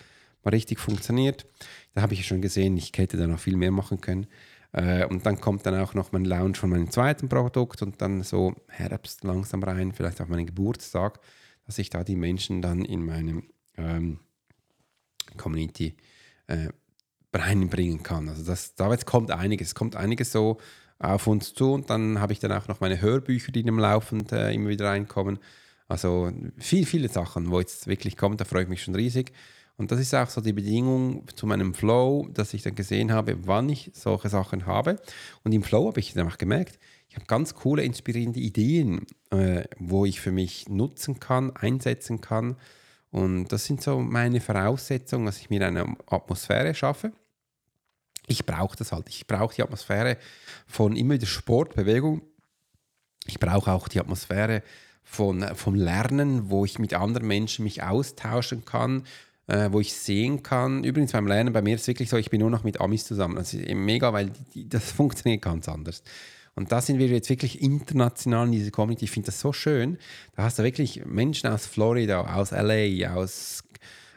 mal 0.43 0.51
richtig 0.51 0.79
funktioniert. 0.79 1.45
Da 1.93 2.01
habe 2.01 2.13
ich 2.13 2.25
schon 2.25 2.41
gesehen, 2.41 2.77
ich 2.77 2.91
hätte 2.95 3.17
da 3.17 3.27
noch 3.27 3.39
viel 3.39 3.57
mehr 3.57 3.71
machen 3.71 3.99
können. 3.99 4.27
Äh, 4.71 5.05
und 5.05 5.25
dann 5.25 5.39
kommt 5.39 5.65
dann 5.65 5.79
auch 5.79 5.93
noch 5.93 6.11
mein 6.11 6.25
Launch 6.25 6.57
von 6.57 6.69
meinem 6.69 6.89
zweiten 6.89 7.29
Produkt 7.29 7.81
und 7.81 8.01
dann 8.01 8.23
so 8.23 8.55
Herbst 8.69 9.23
langsam 9.23 9.63
rein, 9.63 9.91
vielleicht 9.91 10.21
auch 10.21 10.27
meinen 10.27 10.45
Geburtstag, 10.45 11.19
dass 11.65 11.77
ich 11.77 11.89
da 11.89 12.03
die 12.03 12.15
Menschen 12.15 12.61
dann 12.61 12.85
in 12.85 13.05
meine 13.05 13.43
ähm, 13.77 14.19
Community 15.37 15.95
äh, 16.47 16.69
reinbringen 17.33 18.03
kann. 18.03 18.29
Also 18.29 18.43
das, 18.43 18.75
da 18.75 18.95
kommt 18.97 19.31
einiges, 19.31 19.69
es 19.69 19.75
kommt 19.75 19.95
einiges 19.95 20.31
so 20.31 20.59
auf 20.99 21.27
uns 21.27 21.53
zu 21.53 21.73
und 21.73 21.89
dann 21.89 22.19
habe 22.19 22.33
ich 22.33 22.39
dann 22.39 22.51
auch 22.51 22.67
noch 22.67 22.79
meine 22.79 23.01
Hörbücher, 23.01 23.51
die 23.51 23.61
im 23.61 23.79
Laufend 23.79 24.31
äh, 24.31 24.53
immer 24.53 24.69
wieder 24.69 24.89
reinkommen. 24.89 25.39
Also 25.87 26.31
viel, 26.57 26.85
viele 26.85 27.09
Sachen, 27.09 27.51
wo 27.51 27.59
jetzt 27.59 27.87
wirklich 27.87 28.15
kommt, 28.15 28.39
da 28.39 28.45
freue 28.45 28.63
ich 28.63 28.69
mich 28.69 28.83
schon 28.83 28.95
riesig. 28.95 29.33
Und 29.75 29.91
das 29.91 29.99
ist 29.99 30.13
auch 30.13 30.29
so 30.29 30.39
die 30.39 30.53
Bedingung 30.53 31.25
zu 31.35 31.47
meinem 31.47 31.73
Flow, 31.73 32.29
dass 32.31 32.53
ich 32.53 32.61
dann 32.61 32.75
gesehen 32.75 33.11
habe, 33.11 33.37
wann 33.47 33.69
ich 33.69 33.89
solche 33.93 34.29
Sachen 34.29 34.65
habe. 34.67 34.97
Und 35.43 35.51
im 35.51 35.63
Flow 35.63 35.87
habe 35.87 35.99
ich 35.99 36.13
dann 36.13 36.27
auch 36.27 36.37
gemerkt, 36.37 36.77
ich 37.13 37.17
habe 37.17 37.27
ganz 37.27 37.53
coole, 37.53 37.83
inspirierende 37.83 38.39
Ideen, 38.39 39.05
äh, 39.29 39.65
wo 39.77 40.03
ich 40.03 40.19
für 40.19 40.31
mich 40.31 40.67
nutzen 40.67 41.19
kann, 41.19 41.55
einsetzen 41.55 42.21
kann. 42.21 42.55
Und 43.11 43.49
das 43.49 43.65
sind 43.65 43.83
so 43.83 43.99
meine 43.99 44.41
Voraussetzungen, 44.41 45.27
dass 45.27 45.37
ich 45.37 45.51
mir 45.51 45.63
eine 45.67 45.95
Atmosphäre 46.07 46.73
schaffe. 46.73 47.11
Ich 48.25 48.47
brauche 48.47 48.75
das 48.75 48.91
halt. 48.91 49.09
Ich 49.09 49.27
brauche 49.27 49.53
die 49.53 49.61
Atmosphäre 49.61 50.17
von 50.65 50.95
immer 50.95 51.13
wieder 51.13 51.27
Sport, 51.27 51.75
Bewegung. 51.75 52.23
Ich 53.27 53.39
brauche 53.39 53.71
auch 53.71 53.87
die 53.87 53.99
Atmosphäre 53.99 54.63
von, 55.03 55.43
vom 55.53 55.75
Lernen, 55.75 56.49
wo 56.49 56.65
ich 56.65 56.79
mit 56.79 56.95
anderen 56.95 57.27
Menschen 57.27 57.63
mich 57.63 57.83
austauschen 57.83 58.65
kann, 58.65 59.03
äh, 59.45 59.71
wo 59.71 59.81
ich 59.81 59.93
sehen 59.93 60.41
kann. 60.41 60.83
Übrigens 60.83 61.11
beim 61.11 61.27
Lernen, 61.27 61.53
bei 61.53 61.61
mir 61.61 61.75
ist 61.75 61.81
es 61.81 61.87
wirklich 61.87 62.09
so, 62.09 62.17
ich 62.17 62.31
bin 62.31 62.39
nur 62.39 62.49
noch 62.49 62.63
mit 62.63 62.81
Amis 62.81 63.05
zusammen. 63.05 63.35
Das 63.35 63.53
ist 63.53 63.71
mega, 63.71 64.13
weil 64.13 64.31
die, 64.55 64.67
das 64.67 64.91
funktioniert 64.93 65.43
ganz 65.43 65.69
anders. 65.69 66.01
Und 66.55 66.71
da 66.71 66.81
sind 66.81 66.99
wir 66.99 67.07
jetzt 67.07 67.29
wirklich 67.29 67.61
international 67.61 68.45
in 68.45 68.51
dieser 68.51 68.71
Community. 68.71 69.05
Ich 69.05 69.11
finde 69.11 69.27
das 69.27 69.39
so 69.39 69.53
schön. 69.53 69.97
Da 70.35 70.43
hast 70.43 70.59
du 70.59 70.63
wirklich 70.63 71.05
Menschen 71.05 71.49
aus 71.49 71.65
Florida, 71.65 72.35
aus 72.35 72.51
LA, 72.51 73.13
aus, 73.15 73.63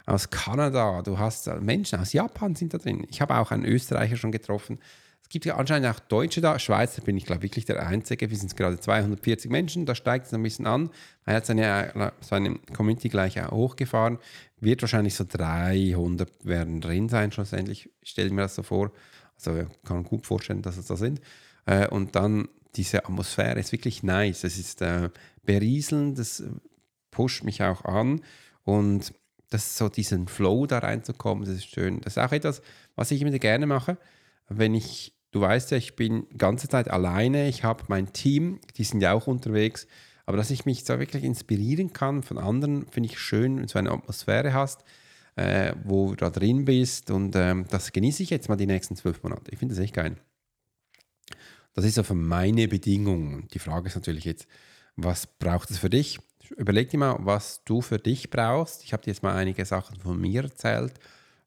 aus 0.05 0.31
Kanada. 0.31 1.03
Du 1.03 1.19
hast 1.19 1.49
Menschen 1.61 1.99
aus 1.99 2.13
Japan 2.13 2.55
sind 2.55 2.75
da 2.75 2.79
drin. 2.79 3.07
Ich 3.11 3.21
habe 3.21 3.37
auch 3.37 3.51
einen 3.51 3.65
Österreicher 3.65 4.17
schon 4.17 4.33
getroffen. 4.33 4.79
Es 5.23 5.31
gibt 5.31 5.45
ja 5.45 5.57
anscheinend 5.57 5.89
auch 5.89 5.99
Deutsche 5.99 6.41
da. 6.41 6.57
Schweizer 6.59 7.03
bin 7.03 7.17
ich, 7.17 7.25
glaube 7.25 7.43
wirklich 7.43 7.65
der 7.65 7.85
Einzige. 7.85 8.31
Wir 8.31 8.37
sind 8.37 8.57
gerade 8.57 8.79
240 8.79 9.51
Menschen. 9.51 9.85
Da 9.85 9.95
steigt 9.97 10.27
es 10.27 10.35
ein 10.35 10.43
bisschen 10.43 10.67
an. 10.67 10.91
Er 11.25 11.37
hat 11.37 11.47
seine, 11.47 12.13
seine 12.21 12.59
Community 12.73 13.09
gleich 13.09 13.43
hochgefahren 13.43 14.19
wird 14.61 14.83
wahrscheinlich 14.83 15.15
so 15.15 15.25
300 15.29 16.45
werden 16.45 16.81
drin 16.81 17.09
sein, 17.09 17.33
schlussendlich. 17.33 17.91
Ich 18.01 18.11
stelle 18.11 18.31
mir 18.31 18.43
das 18.43 18.55
so 18.55 18.63
vor. 18.63 18.93
Also 19.37 19.57
ich 19.61 19.67
kann 19.85 20.03
gut 20.05 20.27
vorstellen, 20.27 20.63
dass 20.63 20.77
es 20.77 20.87
da 20.87 20.97
sind. 20.97 21.21
Äh, 21.67 21.89
und 21.89 22.17
dann 22.17 22.49
diese 22.77 23.05
Atmosphäre 23.05 23.59
ist 23.59 23.73
wirklich 23.73 24.03
nice. 24.03 24.45
Es 24.45 24.59
ist 24.59 24.83
äh, 24.83 25.11
berieselnd, 25.45 26.19
das 26.19 26.43
pusht 27.11 27.45
mich 27.45 27.63
auch 27.63 27.85
an. 27.85 28.21
Und 28.65 29.13
das 29.51 29.77
so 29.77 29.89
diesen 29.89 30.29
Flow 30.29 30.67
da 30.67 30.79
reinzukommen, 30.79 31.45
das 31.45 31.55
ist 31.55 31.67
schön. 31.67 32.01
Das 32.01 32.17
ist 32.17 32.23
auch 32.23 32.33
etwas, 32.33 32.63
was 32.95 33.11
ich 33.11 33.23
immer 33.23 33.31
gerne 33.39 33.67
mache. 33.67 33.97
Wenn 34.49 34.75
ich, 34.75 35.15
du 35.31 35.41
weißt 35.41 35.71
ja, 35.71 35.77
ich 35.77 35.97
bin 35.97 36.27
die 36.33 36.39
ganze 36.39 36.69
Zeit 36.69 36.91
alleine, 36.91 37.49
ich 37.49 37.65
habe 37.65 37.85
mein 37.89 38.13
Team, 38.13 38.61
die 38.77 38.85
sind 38.85 39.01
ja 39.01 39.13
auch 39.13 39.27
unterwegs. 39.27 39.87
Aber 40.27 40.37
dass 40.37 40.51
ich 40.51 40.67
mich 40.67 40.83
da 40.83 40.99
wirklich 40.99 41.23
inspirieren 41.23 41.93
kann 41.93 42.25
von 42.25 42.39
anderen, 42.39 42.89
finde 42.89 43.09
ich 43.09 43.19
schön, 43.19 43.57
wenn 43.57 43.63
du 43.63 43.69
so 43.69 43.79
eine 43.79 43.93
Atmosphäre 43.93 44.53
hast, 44.53 44.83
äh, 45.37 45.73
wo 45.85 46.11
du 46.11 46.17
da 46.17 46.31
drin 46.31 46.65
bist. 46.65 47.13
Und 47.13 47.37
ähm, 47.37 47.67
das 47.71 47.93
genieße 47.93 48.25
ich 48.25 48.31
jetzt 48.31 48.49
mal 48.49 48.57
die 48.57 48.67
nächsten 48.67 48.97
zwölf 48.97 49.23
Monate. 49.23 49.53
Ich 49.53 49.59
finde 49.59 49.77
das 49.77 49.83
echt 49.83 49.95
geil. 49.95 50.17
Das 51.77 51.85
ist 51.85 51.97
so 51.97 52.03
für 52.03 52.15
meine 52.15 52.69
Bedingungen. 52.69 53.49
Die 53.53 53.59
Frage 53.59 53.89
ist 53.89 53.97
natürlich 53.97 54.25
jetzt, 54.25 54.49
was 54.97 55.27
braucht 55.27 55.71
es 55.71 55.77
für 55.77 55.91
dich? 55.91 56.19
Überleg 56.57 56.89
dir 56.89 56.97
mal, 56.97 57.19
was 57.21 57.63
du 57.65 57.83
für 57.83 57.99
dich 57.99 58.31
brauchst. 58.31 58.83
Ich 58.83 58.95
habe 58.95 59.03
dir 59.03 59.11
jetzt 59.11 59.23
mal 59.23 59.37
einige 59.37 59.63
Sachen 59.67 60.01
von 60.01 60.19
mir 60.19 60.45
erzählt. 60.45 60.95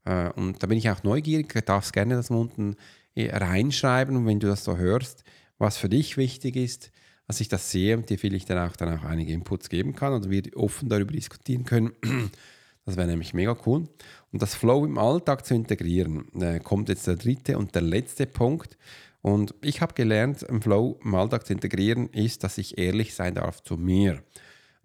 Äh, 0.06 0.30
und 0.34 0.62
da 0.62 0.68
bin 0.68 0.78
ich 0.78 0.88
auch 0.92 1.02
neugierig. 1.02 1.52
Du 1.52 1.62
darfst 1.64 1.94
gerne 1.94 2.14
das 2.14 2.30
unten 2.30 2.76
äh, 3.16 3.36
reinschreiben. 3.36 4.16
Und 4.16 4.28
wenn 4.28 4.40
du 4.40 4.46
das 4.46 4.64
so 4.64 4.78
hörst, 4.78 5.24
was 5.58 5.78
für 5.78 5.90
dich 5.90 6.16
wichtig 6.16 6.56
ist, 6.56 6.92
dass 7.26 7.42
ich 7.42 7.48
das 7.48 7.72
sehe 7.72 7.98
und 7.98 8.08
dir 8.12 8.20
vielleicht 8.20 8.52
dann 8.52 8.70
auch, 8.70 8.76
dann 8.76 9.00
auch 9.00 9.06
einige 9.06 9.34
Inputs 9.34 9.68
geben 9.68 9.96
kann 9.96 10.14
und 10.14 10.30
wir 10.30 10.44
offen 10.56 10.90
darüber 10.90 11.12
diskutieren 11.12 11.66
können. 11.66 11.92
Das 12.86 12.98
wäre 12.98 13.08
nämlich 13.08 13.36
mega 13.36 13.56
cool. 13.68 13.88
Und 14.32 14.42
das 14.42 14.56
Flow 14.56 14.84
im 14.84 14.98
Alltag 14.98 15.46
zu 15.46 15.54
integrieren, 15.54 16.26
äh, 16.42 16.60
kommt 16.60 16.90
jetzt 16.90 17.06
der 17.06 17.18
dritte 17.18 17.56
und 17.56 17.76
der 17.76 17.84
letzte 17.84 18.26
Punkt. 18.26 18.80
Und 19.22 19.54
ich 19.62 19.82
habe 19.82 19.94
gelernt, 19.94 20.44
im 20.44 20.62
Flow 20.62 21.00
im 21.04 21.14
Alltag 21.16 21.46
zu 21.46 21.54
integrieren, 21.54 22.08
ist, 22.10 22.44
dass 22.44 22.58
ich 22.58 22.78
ehrlich 22.78 23.14
sein 23.14 23.36
darf 23.36 23.62
zu 23.62 23.76
mir. 23.76 24.24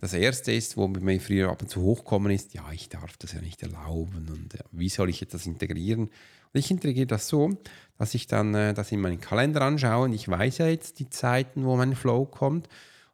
Das 0.00 0.12
erste 0.12 0.52
ist, 0.52 0.76
wo 0.76 0.86
mir 0.88 1.20
früher 1.20 1.50
ab 1.50 1.62
und 1.62 1.68
zu 1.68 1.80
hochkommen 1.80 2.32
ist, 2.32 2.52
ja, 2.52 2.70
ich 2.72 2.88
darf 2.88 3.16
das 3.16 3.32
ja 3.32 3.40
nicht 3.40 3.62
erlauben 3.62 4.28
und 4.28 4.52
ja, 4.52 4.64
wie 4.70 4.88
soll 4.88 5.08
ich 5.08 5.20
jetzt 5.20 5.34
das 5.34 5.46
integrieren? 5.46 6.02
Und 6.02 6.60
ich 6.60 6.70
integriere 6.70 7.06
das 7.06 7.28
so, 7.28 7.56
dass 7.96 8.14
ich 8.14 8.26
dann 8.26 8.54
äh, 8.54 8.74
das 8.74 8.92
in 8.92 9.00
meinen 9.00 9.20
Kalender 9.20 9.62
anschaue 9.62 10.04
und 10.04 10.12
ich 10.12 10.28
weiß 10.28 10.58
ja 10.58 10.66
jetzt 10.66 10.98
die 10.98 11.08
Zeiten, 11.08 11.64
wo 11.64 11.76
mein 11.76 11.94
Flow 11.94 12.26
kommt 12.26 12.68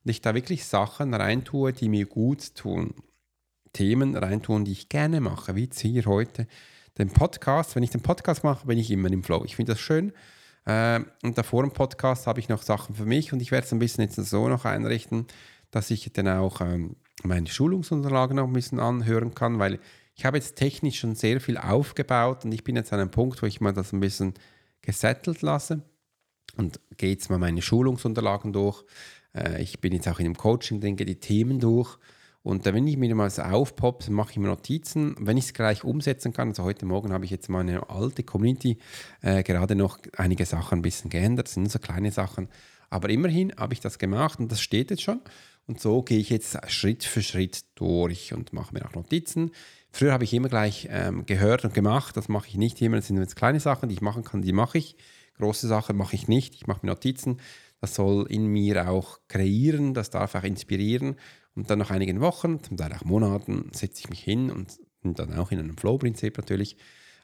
und 0.04 0.10
ich 0.10 0.20
da 0.20 0.34
wirklich 0.34 0.64
Sachen 0.64 1.14
reintue, 1.14 1.72
die 1.72 1.88
mir 1.88 2.06
gut 2.06 2.54
tun. 2.56 2.94
Themen 3.72 4.16
reintun, 4.16 4.64
die 4.64 4.72
ich 4.72 4.88
gerne 4.88 5.20
mache, 5.20 5.54
wie 5.54 5.64
jetzt 5.64 5.78
hier 5.80 6.06
heute 6.06 6.48
den 6.98 7.10
Podcast. 7.10 7.76
Wenn 7.76 7.84
ich 7.84 7.90
den 7.90 8.02
Podcast 8.02 8.42
mache, 8.42 8.66
bin 8.66 8.78
ich 8.78 8.90
immer 8.90 9.12
im 9.12 9.22
Flow. 9.22 9.44
Ich 9.44 9.54
finde 9.54 9.72
das 9.72 9.80
schön. 9.80 10.12
Äh, 10.64 11.00
und 11.22 11.38
davor 11.38 11.64
im 11.64 11.72
Podcast 11.72 12.26
habe 12.26 12.40
ich 12.40 12.48
noch 12.48 12.62
Sachen 12.62 12.94
für 12.94 13.06
mich 13.06 13.32
und 13.32 13.40
ich 13.40 13.50
werde 13.50 13.66
es 13.66 13.72
ein 13.72 13.78
bisschen 13.78 14.04
jetzt 14.04 14.16
so 14.16 14.48
noch 14.48 14.64
einrichten, 14.64 15.26
dass 15.70 15.90
ich 15.90 16.12
dann 16.12 16.28
auch 16.28 16.60
ähm, 16.60 16.96
meine 17.22 17.48
Schulungsunterlagen 17.48 18.36
noch 18.36 18.46
ein 18.46 18.52
bisschen 18.52 18.80
anhören 18.80 19.34
kann, 19.34 19.58
weil 19.58 19.78
ich 20.14 20.24
habe 20.24 20.36
jetzt 20.36 20.56
technisch 20.56 21.00
schon 21.00 21.14
sehr 21.14 21.40
viel 21.40 21.56
aufgebaut 21.56 22.44
und 22.44 22.52
ich 22.52 22.64
bin 22.64 22.76
jetzt 22.76 22.92
an 22.92 23.00
einem 23.00 23.10
Punkt, 23.10 23.42
wo 23.42 23.46
ich 23.46 23.60
mal 23.60 23.72
das 23.72 23.92
ein 23.92 24.00
bisschen 24.00 24.34
gesettelt 24.82 25.42
lasse 25.42 25.82
und 26.56 26.80
gehe 26.96 27.12
jetzt 27.12 27.30
mal 27.30 27.38
meine 27.38 27.62
Schulungsunterlagen 27.62 28.52
durch. 28.52 28.84
Äh, 29.34 29.62
ich 29.62 29.80
bin 29.80 29.92
jetzt 29.92 30.08
auch 30.08 30.18
in 30.18 30.26
einem 30.26 30.36
Coaching 30.36 30.80
gehe 30.80 31.06
die 31.06 31.20
Themen 31.20 31.60
durch. 31.60 31.98
Und 32.42 32.64
wenn 32.64 32.86
ich 32.86 32.96
mir 32.96 33.14
mal 33.14 33.28
so 33.28 33.42
aufpoppe, 33.42 34.10
mache 34.10 34.32
ich 34.32 34.38
mir 34.38 34.48
Notizen. 34.48 35.14
Wenn 35.18 35.36
ich 35.36 35.46
es 35.46 35.52
gleich 35.52 35.84
umsetzen 35.84 36.32
kann, 36.32 36.48
also 36.48 36.64
heute 36.64 36.86
Morgen 36.86 37.12
habe 37.12 37.24
ich 37.24 37.30
jetzt 37.30 37.50
meine 37.50 37.90
alte 37.90 38.22
Community 38.22 38.78
äh, 39.20 39.42
gerade 39.42 39.74
noch 39.74 39.98
einige 40.16 40.46
Sachen 40.46 40.78
ein 40.78 40.82
bisschen 40.82 41.10
geändert. 41.10 41.48
Das 41.48 41.54
sind 41.54 41.70
so 41.70 41.78
kleine 41.78 42.12
Sachen. 42.12 42.48
Aber 42.88 43.10
immerhin 43.10 43.52
habe 43.56 43.74
ich 43.74 43.80
das 43.80 43.98
gemacht 43.98 44.40
und 44.40 44.50
das 44.50 44.60
steht 44.60 44.90
jetzt 44.90 45.02
schon. 45.02 45.20
Und 45.66 45.80
so 45.80 46.02
gehe 46.02 46.18
ich 46.18 46.30
jetzt 46.30 46.58
Schritt 46.70 47.04
für 47.04 47.22
Schritt 47.22 47.64
durch 47.74 48.32
und 48.32 48.52
mache 48.52 48.72
mir 48.74 48.86
auch 48.86 48.94
Notizen. 48.94 49.52
Früher 49.92 50.12
habe 50.12 50.24
ich 50.24 50.32
immer 50.32 50.48
gleich 50.48 50.88
ähm, 50.90 51.26
gehört 51.26 51.64
und 51.64 51.74
gemacht. 51.74 52.16
Das 52.16 52.28
mache 52.28 52.48
ich 52.48 52.56
nicht 52.56 52.80
immer. 52.80 52.96
Das 52.96 53.08
sind 53.08 53.18
jetzt 53.18 53.36
kleine 53.36 53.60
Sachen, 53.60 53.88
die 53.88 53.94
ich 53.94 54.00
machen 54.00 54.24
kann, 54.24 54.40
die 54.40 54.52
mache 54.52 54.78
ich. 54.78 54.96
Große 55.38 55.68
Sachen 55.68 55.96
mache 55.96 56.16
ich 56.16 56.26
nicht. 56.26 56.54
Ich 56.54 56.66
mache 56.66 56.80
mir 56.82 56.92
Notizen. 56.92 57.38
Das 57.80 57.94
soll 57.94 58.26
in 58.30 58.46
mir 58.46 58.90
auch 58.90 59.20
kreieren, 59.28 59.94
das 59.94 60.10
darf 60.10 60.34
auch 60.34 60.42
inspirieren. 60.42 61.16
Und 61.54 61.70
dann 61.70 61.78
nach 61.78 61.90
einigen 61.90 62.20
Wochen, 62.20 62.62
zum 62.62 62.76
Teil 62.76 62.92
auch 62.92 63.04
Monaten, 63.04 63.70
setze 63.72 64.00
ich 64.00 64.10
mich 64.10 64.22
hin 64.22 64.50
und, 64.50 64.78
und 65.02 65.18
dann 65.18 65.34
auch 65.34 65.50
in 65.50 65.58
einem 65.58 65.76
Flow-Prinzip 65.76 66.36
natürlich 66.38 66.76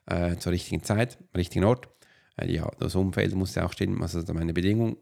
äh, 0.07 0.37
zur 0.37 0.53
richtigen 0.53 0.83
Zeit, 0.83 1.19
am 1.33 1.39
richtigen 1.39 1.65
Ort. 1.65 1.89
Äh, 2.37 2.53
ja, 2.53 2.71
das 2.79 2.95
Umfeld 2.95 3.35
muss 3.35 3.55
ja 3.55 3.65
auch 3.67 3.73
stehen, 3.73 4.01
also 4.03 4.23
meine 4.33 4.53
Bedingung 4.53 4.97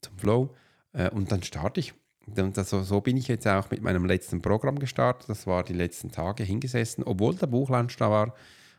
zum 0.00 0.18
Flow. 0.18 0.54
Äh, 0.92 1.10
und 1.10 1.32
dann 1.32 1.42
starte 1.42 1.80
ich. 1.80 1.94
Und 2.26 2.56
das, 2.56 2.70
so 2.70 3.00
bin 3.00 3.16
ich 3.16 3.28
jetzt 3.28 3.48
auch 3.48 3.70
mit 3.70 3.82
meinem 3.82 4.04
letzten 4.04 4.42
Programm 4.42 4.78
gestartet. 4.78 5.28
Das 5.28 5.46
war 5.46 5.64
die 5.64 5.72
letzten 5.72 6.12
Tage 6.12 6.44
hingesessen. 6.44 7.04
Obwohl 7.04 7.34
der 7.34 7.48
Buchlaunch 7.48 7.96
da 7.96 8.10
war, 8.10 8.34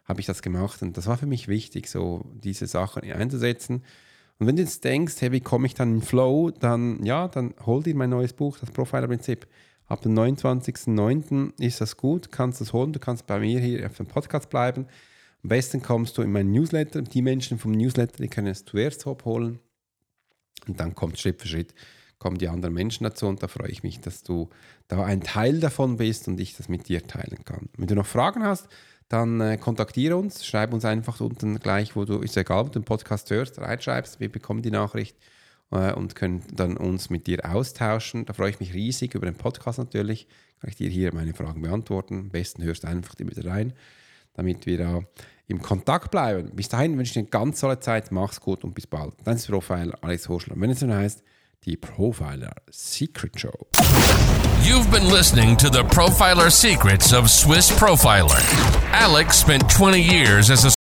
habe 0.06 0.20
ich 0.22 0.26
das 0.26 0.42
gemacht. 0.42 0.82
Und 0.82 0.98
das 0.98 1.08
war 1.08 1.18
für 1.18 1.26
mich 1.26 1.48
wichtig, 1.48 1.88
so 1.88 2.26
diese 2.34 2.68
Sachen 2.68 3.04
einzusetzen. 3.04 3.84
Und 4.40 4.48
wenn 4.48 4.56
du 4.56 4.64
jetzt 4.64 4.84
denkst, 4.84 5.16
hey, 5.20 5.32
wie 5.32 5.42
komme 5.42 5.68
ich 5.68 5.74
dann 5.74 5.96
in 5.96 6.02
Flow, 6.02 6.52
dann 6.52 7.04
ja, 7.06 7.28
dann 7.28 7.54
hol 7.66 7.84
dir 7.84 7.96
mein 7.96 8.10
neues 8.10 8.34
Buch, 8.34 8.58
das 8.58 8.72
Profiler-Prinzip. 8.72 9.48
Ab 9.94 10.02
dem 10.02 10.16
29.09. 10.16 11.54
ist 11.62 11.80
das 11.80 11.98
gut, 11.98 12.32
kannst 12.32 12.60
du 12.60 12.64
es 12.64 12.74
holen, 12.74 12.94
du 12.94 13.00
kannst 13.00 13.28
bei 13.28 13.38
mir 13.38 13.60
hier 13.60 13.86
auf 13.86 13.96
dem 13.96 14.08
Podcast 14.08 14.50
bleiben. 14.50 14.88
Am 15.44 15.50
besten 15.50 15.84
kommst 15.84 16.18
du 16.18 16.24
in 16.24 16.32
meinen 16.32 16.52
Newsletter. 16.52 17.04
Die 17.04 17.22
Menschen 17.22 17.60
vom 17.60 17.74
Newsletter, 17.74 18.18
die 18.18 18.28
können 18.28 18.48
es 18.48 18.66
zuerst 18.66 19.06
abholen. 19.06 19.60
Und 20.68 20.80
dann 20.80 20.96
kommt 20.96 21.20
Schritt 21.20 21.40
für 21.40 21.48
Schritt, 21.48 21.76
kommen 22.18 22.40
die 22.40 22.48
anderen 22.48 22.74
Menschen 22.74 23.04
dazu. 23.04 23.28
Und 23.28 23.44
da 23.44 23.48
freue 23.48 23.70
ich 23.70 23.84
mich, 23.84 24.00
dass 24.00 24.24
du 24.24 24.50
da 24.88 25.04
ein 25.04 25.22
Teil 25.22 25.60
davon 25.60 25.98
bist 25.98 26.28
und 26.28 26.40
ich 26.40 26.58
das 26.58 26.70
mit 26.70 26.90
dir 26.90 27.04
teilen 27.04 27.46
kann. 27.46 27.70
Wenn 27.78 27.86
du 27.86 27.94
noch 27.94 28.08
Fragen 28.08 28.44
hast, 28.44 28.70
dann 29.10 29.42
äh, 29.42 29.58
kontaktiere 29.58 30.18
uns, 30.18 30.44
schreib 30.44 30.74
uns 30.74 30.86
einfach 30.86 31.22
unten 31.22 31.60
gleich, 31.60 31.96
wo 31.96 32.04
du, 32.04 32.18
ist 32.18 32.36
egal, 32.36 32.62
ob 32.62 32.72
du 32.72 32.80
den 32.80 32.86
Podcast 32.86 33.30
hörst, 33.30 33.60
reinschreibst, 33.60 34.20
wir 34.20 34.32
bekommen 34.32 34.64
die 34.64 34.72
Nachricht 34.72 35.16
äh, 35.74 35.94
und 35.94 36.16
können 36.16 36.44
dann 36.54 36.78
uns 36.78 37.10
mit 37.10 37.28
dir 37.28 37.40
austauschen. 37.52 38.26
Da 38.26 38.34
freue 38.34 38.52
ich 38.52 38.60
mich 38.60 38.74
riesig 38.74 39.16
über 39.16 39.26
den 39.26 39.36
Podcast 39.36 39.80
natürlich. 39.80 40.28
Kann 40.62 40.70
ich 40.70 40.78
dir 40.78 40.90
hier 40.90 41.14
meine 41.14 41.34
Fragen 41.34 41.62
beantworten. 41.62 42.20
Am 42.20 42.30
besten 42.30 42.64
hörst 42.64 42.84
du 42.84 42.88
einfach 42.88 43.16
immer 43.16 43.32
wieder 43.32 43.50
rein, 43.50 43.74
damit 44.34 44.66
wir 44.66 44.78
da 44.78 45.02
im 45.48 45.62
Kontakt 45.62 46.12
bleiben. 46.12 46.52
Bis 46.56 46.70
dahin 46.70 46.98
wünsche 46.98 47.10
ich 47.10 47.14
dir 47.14 47.20
eine 47.20 47.30
ganz 47.30 47.60
tolle 47.60 47.80
Zeit, 47.80 48.12
mach's 48.12 48.40
gut 48.40 48.64
und 48.64 48.74
bis 48.74 48.88
bald. 48.88 49.14
Dein 49.26 49.38
Profiler 49.38 49.98
Alex 50.02 50.30
Horschler. 50.30 50.56
Wenn 50.58 50.70
es 50.70 50.82
nun 50.82 50.94
heißt, 50.94 51.24
die 51.66 51.78
Profiler 51.78 52.54
Secret 52.70 53.40
Show. 53.40 53.68
You've 54.64 54.90
been 54.92 55.10
listening 55.10 55.58
to 55.58 55.70
the 55.70 55.84
Profiler 55.84 56.50
Secrets 56.50 57.14
of 57.14 57.30
Swiss 57.30 57.72
Profiler. 57.72 58.40
Alex 58.94 59.38
spent 59.38 59.70
20 59.70 60.02
years 60.02 60.50
as 60.50 60.66
a 60.66 60.83